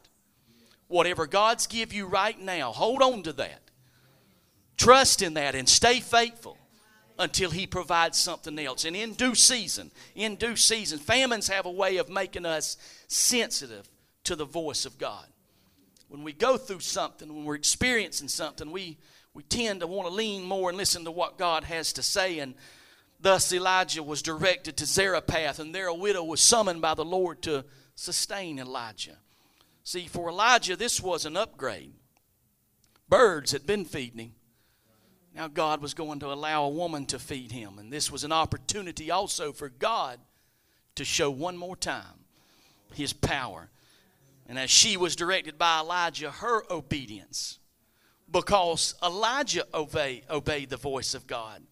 Whatever 0.87 1.27
God's 1.27 1.67
give 1.67 1.93
you 1.93 2.07
right 2.07 2.39
now, 2.39 2.71
hold 2.71 3.01
on 3.01 3.23
to 3.23 3.33
that. 3.33 3.61
Trust 4.77 5.21
in 5.21 5.35
that 5.35 5.55
and 5.55 5.67
stay 5.67 5.99
faithful 5.99 6.57
until 7.19 7.51
he 7.51 7.67
provides 7.67 8.17
something 8.17 8.57
else. 8.57 8.85
And 8.85 8.95
in 8.95 9.13
due 9.13 9.35
season, 9.35 9.91
in 10.15 10.35
due 10.37 10.55
season, 10.55 10.97
famines 10.97 11.49
have 11.49 11.65
a 11.65 11.71
way 11.71 11.97
of 11.97 12.09
making 12.09 12.45
us 12.45 12.77
sensitive 13.07 13.89
to 14.23 14.35
the 14.35 14.45
voice 14.45 14.85
of 14.85 14.97
God. 14.97 15.25
When 16.07 16.23
we 16.23 16.33
go 16.33 16.57
through 16.57 16.79
something, 16.79 17.31
when 17.31 17.45
we're 17.45 17.55
experiencing 17.55 18.29
something, 18.29 18.71
we, 18.71 18.97
we 19.33 19.43
tend 19.43 19.81
to 19.81 19.87
want 19.87 20.07
to 20.07 20.13
lean 20.13 20.43
more 20.43 20.69
and 20.69 20.77
listen 20.77 21.03
to 21.03 21.11
what 21.11 21.37
God 21.37 21.65
has 21.65 21.93
to 21.93 22.01
say. 22.01 22.39
And 22.39 22.55
Thus 23.19 23.51
Elijah 23.51 24.01
was 24.01 24.21
directed 24.21 24.77
to 24.77 24.85
Zarephath, 24.85 25.59
and 25.59 25.75
there 25.75 25.87
a 25.87 25.93
widow 25.93 26.23
was 26.23 26.39
summoned 26.41 26.81
by 26.81 26.93
the 26.93 27.03
Lord 27.05 27.41
to 27.43 27.65
sustain 27.95 28.59
Elijah. 28.59 29.17
See, 29.83 30.07
for 30.07 30.29
Elijah, 30.29 30.75
this 30.75 31.01
was 31.01 31.25
an 31.25 31.35
upgrade. 31.35 31.93
Birds 33.09 33.51
had 33.51 33.65
been 33.65 33.85
feeding 33.85 34.19
him. 34.19 34.31
Now 35.35 35.47
God 35.47 35.81
was 35.81 35.93
going 35.93 36.19
to 36.19 36.31
allow 36.31 36.63
a 36.63 36.69
woman 36.69 37.05
to 37.07 37.19
feed 37.19 37.51
him, 37.51 37.77
and 37.77 37.91
this 37.91 38.11
was 38.11 38.23
an 38.23 38.31
opportunity 38.31 39.11
also 39.11 39.51
for 39.51 39.69
God 39.69 40.19
to 40.95 41.05
show 41.05 41.29
one 41.29 41.57
more 41.57 41.75
time 41.75 42.25
his 42.93 43.13
power. 43.13 43.69
And 44.47 44.57
as 44.57 44.69
she 44.69 44.97
was 44.97 45.15
directed 45.15 45.57
by 45.57 45.79
Elijah, 45.79 46.31
her 46.31 46.63
obedience, 46.71 47.59
because 48.31 48.95
Elijah 49.03 49.65
obeyed, 49.73 50.23
obeyed 50.29 50.69
the 50.69 50.77
voice 50.77 51.13
of 51.13 51.27
God. 51.27 51.63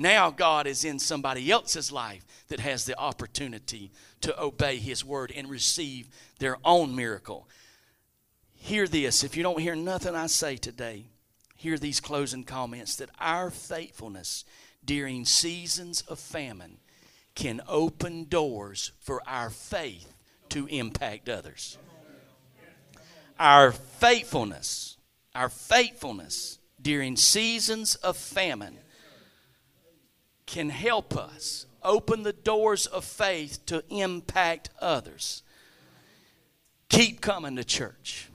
Now 0.00 0.30
God 0.30 0.66
is 0.66 0.86
in 0.86 0.98
somebody 0.98 1.50
else's 1.50 1.92
life 1.92 2.26
that 2.48 2.58
has 2.60 2.86
the 2.86 2.98
opportunity 2.98 3.92
to 4.22 4.42
obey 4.42 4.78
His 4.78 5.04
word 5.04 5.30
and 5.36 5.50
receive 5.50 6.08
their 6.38 6.56
own 6.64 6.96
miracle. 6.96 7.46
Hear 8.54 8.86
this. 8.86 9.22
If 9.24 9.36
you 9.36 9.42
don't 9.42 9.60
hear 9.60 9.76
nothing 9.76 10.14
I 10.14 10.28
say 10.28 10.56
today, 10.56 11.04
hear 11.54 11.76
these 11.76 12.00
closing 12.00 12.44
comments 12.44 12.96
that 12.96 13.10
our 13.18 13.50
faithfulness 13.50 14.46
during 14.82 15.26
seasons 15.26 16.00
of 16.08 16.18
famine 16.18 16.78
can 17.34 17.60
open 17.68 18.24
doors 18.24 18.92
for 19.00 19.20
our 19.26 19.50
faith 19.50 20.14
to 20.48 20.66
impact 20.68 21.28
others. 21.28 21.76
Our 23.38 23.72
faithfulness, 23.72 24.96
our 25.34 25.50
faithfulness 25.50 26.58
during 26.80 27.16
seasons 27.16 27.96
of 27.96 28.16
famine 28.16 28.78
can 30.50 30.68
help 30.68 31.16
us 31.16 31.66
open 31.82 32.24
the 32.24 32.32
doors 32.32 32.86
of 32.86 33.04
faith 33.04 33.64
to 33.66 33.84
impact 33.88 34.68
others. 34.80 35.42
Keep 36.88 37.20
coming 37.20 37.54
to 37.54 37.64
church. 37.64 38.28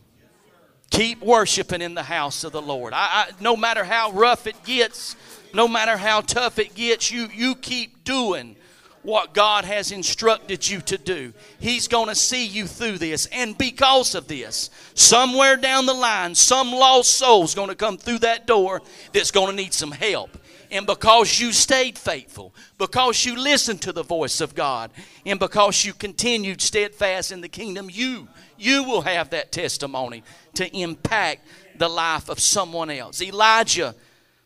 Keep 0.91 1.21
worshiping 1.21 1.81
in 1.81 1.93
the 1.93 2.03
house 2.03 2.45
of 2.45 2.53
the 2.53 2.61
Lord. 2.61 2.93
I, 2.93 2.97
I, 2.97 3.29
no 3.41 3.57
matter 3.57 3.83
how 3.83 4.11
rough 4.11 4.47
it 4.47 4.63
gets, 4.63 5.17
no 5.53 5.67
matter 5.67 5.97
how 5.97 6.21
tough 6.21 6.57
it 6.57 6.73
gets, 6.73 7.11
you, 7.11 7.27
you 7.33 7.53
keep 7.53 8.05
doing 8.05 8.55
what 9.03 9.33
God 9.33 9.65
has 9.65 9.91
instructed 9.91 10.67
you 10.67 10.79
to 10.81 10.97
do. 10.97 11.33
He's 11.59 11.89
going 11.89 12.07
to 12.07 12.15
see 12.15 12.45
you 12.47 12.65
through 12.65 12.97
this. 12.97 13.25
And 13.27 13.57
because 13.57 14.15
of 14.15 14.27
this, 14.27 14.69
somewhere 14.93 15.57
down 15.57 15.85
the 15.85 15.93
line, 15.93 16.33
some 16.33 16.71
lost 16.71 17.11
soul's 17.11 17.55
going 17.55 17.69
to 17.69 17.75
come 17.75 17.97
through 17.97 18.19
that 18.19 18.47
door 18.47 18.81
that's 19.11 19.31
going 19.31 19.49
to 19.49 19.55
need 19.55 19.73
some 19.73 19.91
help. 19.91 20.37
And 20.71 20.87
because 20.87 21.39
you 21.39 21.51
stayed 21.51 21.97
faithful, 21.97 22.53
because 22.77 23.25
you 23.25 23.37
listened 23.37 23.81
to 23.83 23.91
the 23.91 24.03
voice 24.03 24.41
of 24.41 24.55
God, 24.55 24.91
and 25.25 25.39
because 25.39 25.85
you 25.85 25.93
continued 25.93 26.61
steadfast 26.61 27.31
in 27.31 27.41
the 27.41 27.49
kingdom, 27.49 27.89
you 27.91 28.27
you 28.57 28.83
will 28.83 29.01
have 29.01 29.31
that 29.31 29.51
testimony 29.51 30.23
to 30.53 30.73
impact 30.75 31.45
the 31.77 31.89
life 31.89 32.29
of 32.29 32.39
someone 32.39 32.89
else. 32.89 33.21
Elijah 33.21 33.95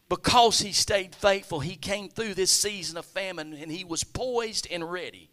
because 0.10 0.60
he 0.60 0.72
stayed 0.72 1.14
faithful, 1.14 1.60
he 1.60 1.76
came 1.76 2.10
through 2.10 2.34
this 2.34 2.50
season 2.50 2.98
of 2.98 3.06
famine 3.06 3.54
and 3.54 3.72
he 3.72 3.84
was 3.84 4.04
poised 4.04 4.68
and 4.70 4.92
ready 4.92 5.30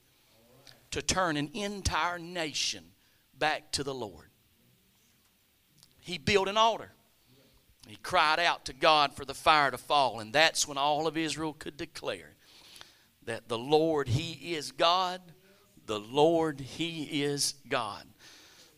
to 0.91 1.01
turn 1.01 1.39
an 1.39 1.51
entire 1.55 2.19
nation 2.19 2.85
back 3.37 3.73
to 3.73 3.83
the 3.83 3.95
Lord. 3.95 4.29
He 6.01 6.19
built 6.19 6.47
an 6.47 6.59
altar. 6.59 6.93
He 7.87 7.97
cried 7.97 8.41
out 8.41 8.65
to 8.65 8.73
God 8.73 9.15
for 9.15 9.25
the 9.25 9.35
fire 9.35 9.71
to 9.71 9.79
fall, 9.79 10.19
and 10.19 10.33
that's 10.33 10.67
when 10.67 10.77
all 10.77 11.07
of 11.07 11.17
Israel 11.17 11.55
could 11.57 11.77
declare 11.77 12.35
that 13.25 13.49
the 13.49 13.59
Lord, 13.59 14.09
He 14.09 14.55
is 14.55 14.73
God, 14.73 15.21
the 15.87 16.01
Lord, 16.01 16.61
He 16.61 17.23
is 17.23 17.55
God. 17.69 18.05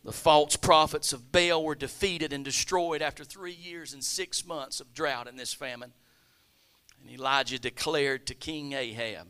The 0.05 0.12
false 0.12 0.57
prophets 0.57 1.12
of 1.12 1.33
Baal 1.33 1.64
were 1.64 1.75
defeated 1.75 2.33
and 2.33 2.44
destroyed 2.44 3.03
after 3.03 3.25
three 3.25 3.53
years 3.53 3.92
and 3.92 4.05
six 4.05 4.47
months 4.47 4.81
of 4.81 4.94
drought 4.94 5.27
in 5.27 5.37
this 5.37 5.53
famine. 5.53 5.92
And 7.03 7.12
Elijah 7.12 7.59
declared 7.59 8.27
to 8.27 8.35
King 8.35 8.73
Ahab, 8.73 9.27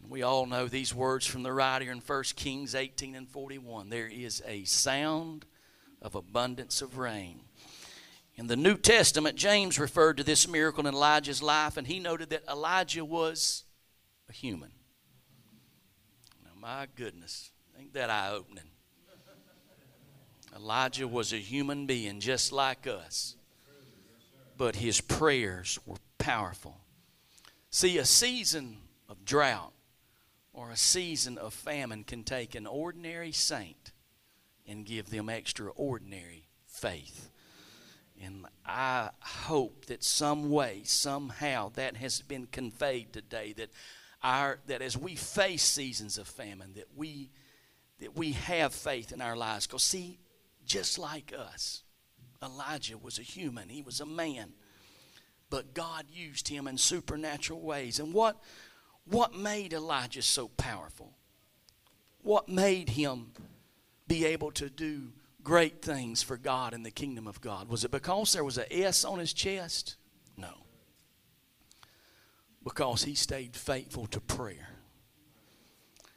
and 0.00 0.10
we 0.10 0.22
all 0.22 0.46
know 0.46 0.68
these 0.68 0.94
words 0.94 1.26
from 1.26 1.42
the 1.42 1.52
writer 1.52 1.90
in 1.90 1.98
1 1.98 2.22
Kings 2.36 2.74
18 2.74 3.14
and 3.14 3.28
41 3.28 3.88
there 3.88 4.08
is 4.08 4.42
a 4.46 4.64
sound 4.64 5.46
of 6.02 6.14
abundance 6.14 6.82
of 6.82 6.98
rain. 6.98 7.40
In 8.36 8.48
the 8.48 8.56
New 8.56 8.76
Testament, 8.76 9.36
James 9.36 9.78
referred 9.78 10.16
to 10.16 10.24
this 10.24 10.48
miracle 10.48 10.86
in 10.86 10.94
Elijah's 10.94 11.42
life, 11.42 11.76
and 11.76 11.86
he 11.86 12.00
noted 12.00 12.30
that 12.30 12.42
Elijah 12.50 13.04
was 13.04 13.64
a 14.28 14.32
human. 14.32 14.72
Now, 16.44 16.50
my 16.60 16.88
goodness, 16.96 17.50
ain't 17.78 17.94
that 17.94 18.10
eye 18.10 18.30
opening? 18.32 18.64
Elijah 20.54 21.06
was 21.06 21.32
a 21.32 21.38
human 21.38 21.86
being 21.86 22.20
just 22.20 22.52
like 22.52 22.86
us, 22.86 23.36
but 24.56 24.76
his 24.76 25.00
prayers 25.00 25.78
were 25.84 25.96
powerful. 26.18 26.76
See, 27.70 27.98
a 27.98 28.04
season 28.04 28.78
of 29.08 29.24
drought 29.24 29.72
or 30.52 30.70
a 30.70 30.76
season 30.76 31.38
of 31.38 31.52
famine 31.52 32.04
can 32.04 32.22
take 32.22 32.54
an 32.54 32.66
ordinary 32.66 33.32
saint 33.32 33.90
and 34.66 34.86
give 34.86 35.10
them 35.10 35.28
extraordinary 35.28 36.46
faith. 36.66 37.30
And 38.22 38.46
I 38.64 39.10
hope 39.20 39.86
that 39.86 40.04
some 40.04 40.50
way, 40.50 40.82
somehow, 40.84 41.70
that 41.74 41.96
has 41.96 42.20
been 42.22 42.46
conveyed 42.46 43.12
today. 43.12 43.52
That 43.56 43.70
our 44.22 44.60
that 44.66 44.82
as 44.82 44.96
we 44.96 45.16
face 45.16 45.62
seasons 45.62 46.16
of 46.16 46.28
famine, 46.28 46.72
that 46.74 46.88
we 46.96 47.30
that 48.00 48.16
we 48.16 48.32
have 48.32 48.72
faith 48.72 49.12
in 49.12 49.20
our 49.20 49.36
lives. 49.36 49.66
Because 49.66 49.82
see, 49.82 50.18
just 50.64 50.98
like 50.98 51.32
us. 51.36 51.82
Elijah 52.42 52.98
was 52.98 53.18
a 53.18 53.22
human, 53.22 53.68
he 53.68 53.82
was 53.82 54.00
a 54.00 54.06
man. 54.06 54.52
But 55.50 55.74
God 55.74 56.06
used 56.12 56.48
him 56.48 56.66
in 56.66 56.78
supernatural 56.78 57.60
ways. 57.60 58.00
And 58.00 58.12
what, 58.12 58.42
what 59.04 59.34
made 59.34 59.72
Elijah 59.72 60.22
so 60.22 60.48
powerful? 60.48 61.12
What 62.22 62.48
made 62.48 62.90
him 62.90 63.32
be 64.08 64.24
able 64.24 64.50
to 64.52 64.68
do 64.68 65.12
great 65.44 65.82
things 65.82 66.22
for 66.22 66.36
God 66.36 66.74
in 66.74 66.82
the 66.82 66.90
kingdom 66.90 67.28
of 67.28 67.40
God? 67.40 67.68
Was 67.68 67.84
it 67.84 67.90
because 67.90 68.32
there 68.32 68.44
was 68.44 68.58
an 68.58 68.64
S 68.70 69.04
on 69.04 69.18
his 69.18 69.32
chest? 69.32 69.96
No. 70.36 70.66
Because 72.64 73.04
he 73.04 73.14
stayed 73.14 73.54
faithful 73.54 74.06
to 74.06 74.20
prayer. 74.20 74.68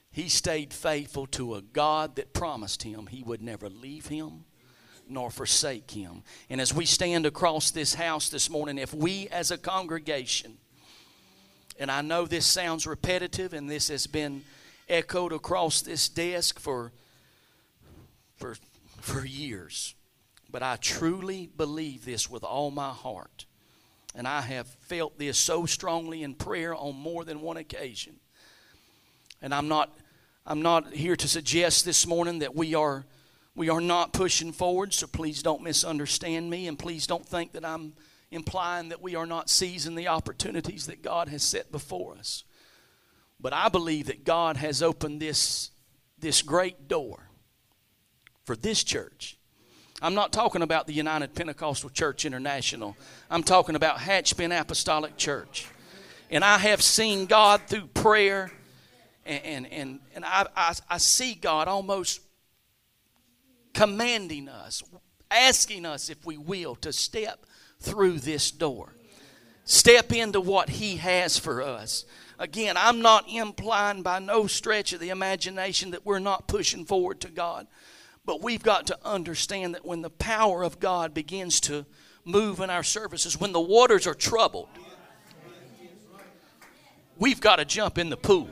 He 0.09 0.29
stayed 0.29 0.73
faithful 0.73 1.27
to 1.27 1.55
a 1.55 1.61
God 1.61 2.15
that 2.15 2.33
promised 2.33 2.81
him 2.81 3.07
he 3.07 3.21
would 3.21 3.41
never 3.41 3.69
leave 3.69 4.07
him 4.07 4.45
nor 5.09 5.29
forsake 5.29 5.91
him. 5.91 6.23
And 6.49 6.59
as 6.59 6.73
we 6.73 6.85
stand 6.85 7.25
across 7.25 7.71
this 7.71 7.93
house 7.93 8.29
this 8.29 8.49
morning, 8.49 8.77
if 8.77 8.93
we 8.93 9.27
as 9.29 9.51
a 9.51 9.57
congregation, 9.57 10.57
and 11.79 11.91
I 11.91 12.01
know 12.01 12.25
this 12.25 12.45
sounds 12.45 12.87
repetitive 12.87 13.53
and 13.53 13.69
this 13.69 13.89
has 13.89 14.07
been 14.07 14.43
echoed 14.89 15.33
across 15.33 15.81
this 15.81 16.09
desk 16.09 16.59
for, 16.59 16.91
for, 18.37 18.55
for 18.99 19.25
years, 19.25 19.95
but 20.49 20.63
I 20.63 20.77
truly 20.77 21.49
believe 21.55 22.05
this 22.05 22.29
with 22.29 22.43
all 22.43 22.71
my 22.71 22.89
heart. 22.89 23.45
And 24.15 24.27
I 24.27 24.41
have 24.41 24.67
felt 24.67 25.19
this 25.19 25.37
so 25.37 25.65
strongly 25.65 26.23
in 26.23 26.33
prayer 26.33 26.73
on 26.73 26.95
more 26.95 27.23
than 27.23 27.41
one 27.41 27.57
occasion. 27.57 28.15
And 29.41 29.53
I'm 29.53 29.67
not 29.67 29.95
I'm 30.45 30.61
not 30.61 30.93
here 30.93 31.15
to 31.17 31.27
suggest 31.27 31.83
this 31.83 32.07
morning 32.07 32.39
that 32.39 32.55
we 32.55 32.73
are 32.73 33.05
we 33.53 33.69
are 33.69 33.81
not 33.81 34.13
pushing 34.13 34.53
forward, 34.53 34.93
so 34.93 35.07
please 35.07 35.43
don't 35.43 35.61
misunderstand 35.61 36.49
me 36.49 36.67
and 36.67 36.79
please 36.79 37.05
don't 37.05 37.25
think 37.25 37.51
that 37.53 37.65
I'm 37.65 37.93
implying 38.31 38.89
that 38.89 39.01
we 39.01 39.15
are 39.15 39.25
not 39.25 39.49
seizing 39.49 39.95
the 39.95 40.07
opportunities 40.07 40.87
that 40.87 41.01
God 41.01 41.27
has 41.27 41.43
set 41.43 41.71
before 41.71 42.15
us. 42.15 42.43
But 43.39 43.53
I 43.53 43.69
believe 43.69 44.07
that 44.07 44.23
God 44.23 44.57
has 44.57 44.81
opened 44.81 45.21
this 45.21 45.71
this 46.17 46.41
great 46.41 46.87
door 46.87 47.26
for 48.47 48.55
this 48.55 48.81
church. 48.81 49.37
I'm 50.01 50.15
not 50.15 50.31
talking 50.31 50.61
about 50.61 50.87
the 50.87 50.93
United 50.93 51.35
Pentecostal 51.35 51.89
Church 51.89 52.23
International. 52.23 52.95
I'm 53.29 53.43
talking 53.43 53.75
about 53.75 53.97
Hatchbend 53.97 54.57
Apostolic 54.57 55.17
Church. 55.17 55.67
And 56.31 56.45
I 56.45 56.57
have 56.57 56.81
seen 56.81 57.25
God 57.25 57.61
through 57.67 57.87
prayer 57.87 58.49
and, 59.25 59.43
and, 59.43 59.73
and, 59.73 59.99
and 60.15 60.25
I, 60.25 60.45
I, 60.55 60.73
I 60.89 60.97
see 60.97 61.33
God 61.33 61.67
almost 61.67 62.21
commanding 63.73 64.47
us, 64.47 64.81
asking 65.29 65.85
us, 65.85 66.09
if 66.09 66.25
we 66.25 66.37
will, 66.37 66.75
to 66.77 66.93
step 66.93 67.45
through 67.81 68.19
this 68.19 68.49
door. 68.49 68.93
Step 69.65 70.13
into 70.13 70.39
what 70.39 70.69
He 70.69 70.95
has 70.95 71.37
for 71.37 71.61
us. 71.61 72.05
Again, 72.39 72.77
I'm 72.77 73.01
not 73.01 73.25
implying 73.27 74.03
by 74.03 74.19
no 74.19 74.47
stretch 74.47 74.93
of 74.93 75.01
the 75.01 75.09
imagination 75.09 75.91
that 75.91 76.05
we're 76.05 76.19
not 76.19 76.47
pushing 76.47 76.85
forward 76.85 77.19
to 77.21 77.29
God. 77.29 77.67
But 78.27 78.43
we've 78.43 78.61
got 78.61 78.87
to 78.87 78.99
understand 79.05 79.73
that 79.73 79.85
when 79.85 80.01
the 80.01 80.09
power 80.09 80.61
of 80.61 80.81
God 80.81 81.13
begins 81.13 81.61
to 81.61 81.85
move 82.25 82.59
in 82.59 82.69
our 82.69 82.83
services, 82.83 83.39
when 83.39 83.53
the 83.53 83.61
waters 83.61 84.05
are 84.05 84.13
troubled, 84.13 84.67
we've 87.17 87.39
got 87.39 87.55
to 87.55 87.63
jump 87.65 87.97
in 87.97 88.09
the 88.09 88.17
pool. 88.17 88.49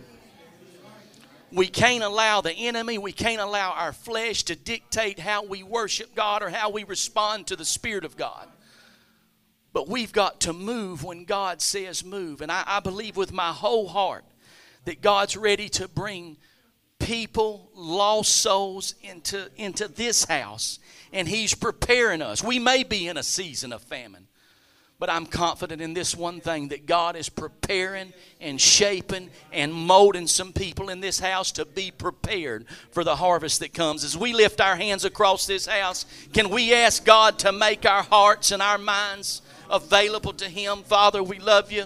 We 1.51 1.67
can't 1.67 2.05
allow 2.05 2.39
the 2.39 2.53
enemy, 2.53 2.97
we 2.97 3.11
can't 3.11 3.41
allow 3.41 3.71
our 3.71 3.91
flesh 3.91 4.43
to 4.43 4.55
dictate 4.55 5.19
how 5.19 5.43
we 5.43 5.61
worship 5.61 6.15
God 6.15 6.41
or 6.41 6.49
how 6.49 6.69
we 6.69 6.85
respond 6.85 7.47
to 7.47 7.57
the 7.57 7.65
Spirit 7.65 8.05
of 8.05 8.15
God. 8.15 8.47
But 9.73 9.89
we've 9.89 10.13
got 10.13 10.39
to 10.41 10.53
move 10.53 11.03
when 11.03 11.25
God 11.25 11.61
says 11.61 12.01
move. 12.05 12.39
And 12.39 12.49
I, 12.49 12.63
I 12.65 12.79
believe 12.79 13.17
with 13.17 13.33
my 13.33 13.51
whole 13.51 13.89
heart 13.89 14.23
that 14.85 15.01
God's 15.01 15.35
ready 15.35 15.67
to 15.69 15.89
bring 15.89 16.37
people, 16.99 17.69
lost 17.75 18.35
souls 18.35 18.95
into, 19.01 19.49
into 19.57 19.87
this 19.87 20.25
house. 20.25 20.79
And 21.13 21.27
He's 21.27 21.53
preparing 21.53 22.21
us. 22.21 22.43
We 22.43 22.59
may 22.59 22.83
be 22.83 23.07
in 23.07 23.17
a 23.17 23.23
season 23.23 23.73
of 23.73 23.81
famine. 23.81 24.27
But 24.97 25.09
I'm 25.09 25.25
confident 25.25 25.81
in 25.81 25.93
this 25.93 26.15
one 26.15 26.39
thing 26.39 26.69
that 26.69 26.85
God 26.85 27.17
is 27.17 27.27
preparing 27.27 28.13
and 28.39 28.59
shaping 28.59 29.29
and 29.51 29.73
molding 29.73 30.25
some 30.25 30.53
people 30.53 30.87
in 30.89 31.01
this 31.01 31.19
house 31.19 31.51
to 31.53 31.65
be 31.65 31.91
prepared 31.91 32.65
for 32.91 33.03
the 33.03 33.17
harvest 33.17 33.59
that 33.59 33.73
comes. 33.73 34.05
As 34.05 34.15
we 34.15 34.31
lift 34.31 34.61
our 34.61 34.77
hands 34.77 35.03
across 35.03 35.47
this 35.47 35.65
house, 35.65 36.05
can 36.31 36.49
we 36.49 36.73
ask 36.73 37.03
God 37.03 37.39
to 37.39 37.51
make 37.51 37.85
our 37.85 38.03
hearts 38.03 38.51
and 38.51 38.61
our 38.61 38.77
minds 38.77 39.41
available 39.69 40.31
to 40.33 40.45
Him? 40.45 40.83
Father, 40.83 41.21
we 41.21 41.39
love 41.39 41.73
you. 41.73 41.85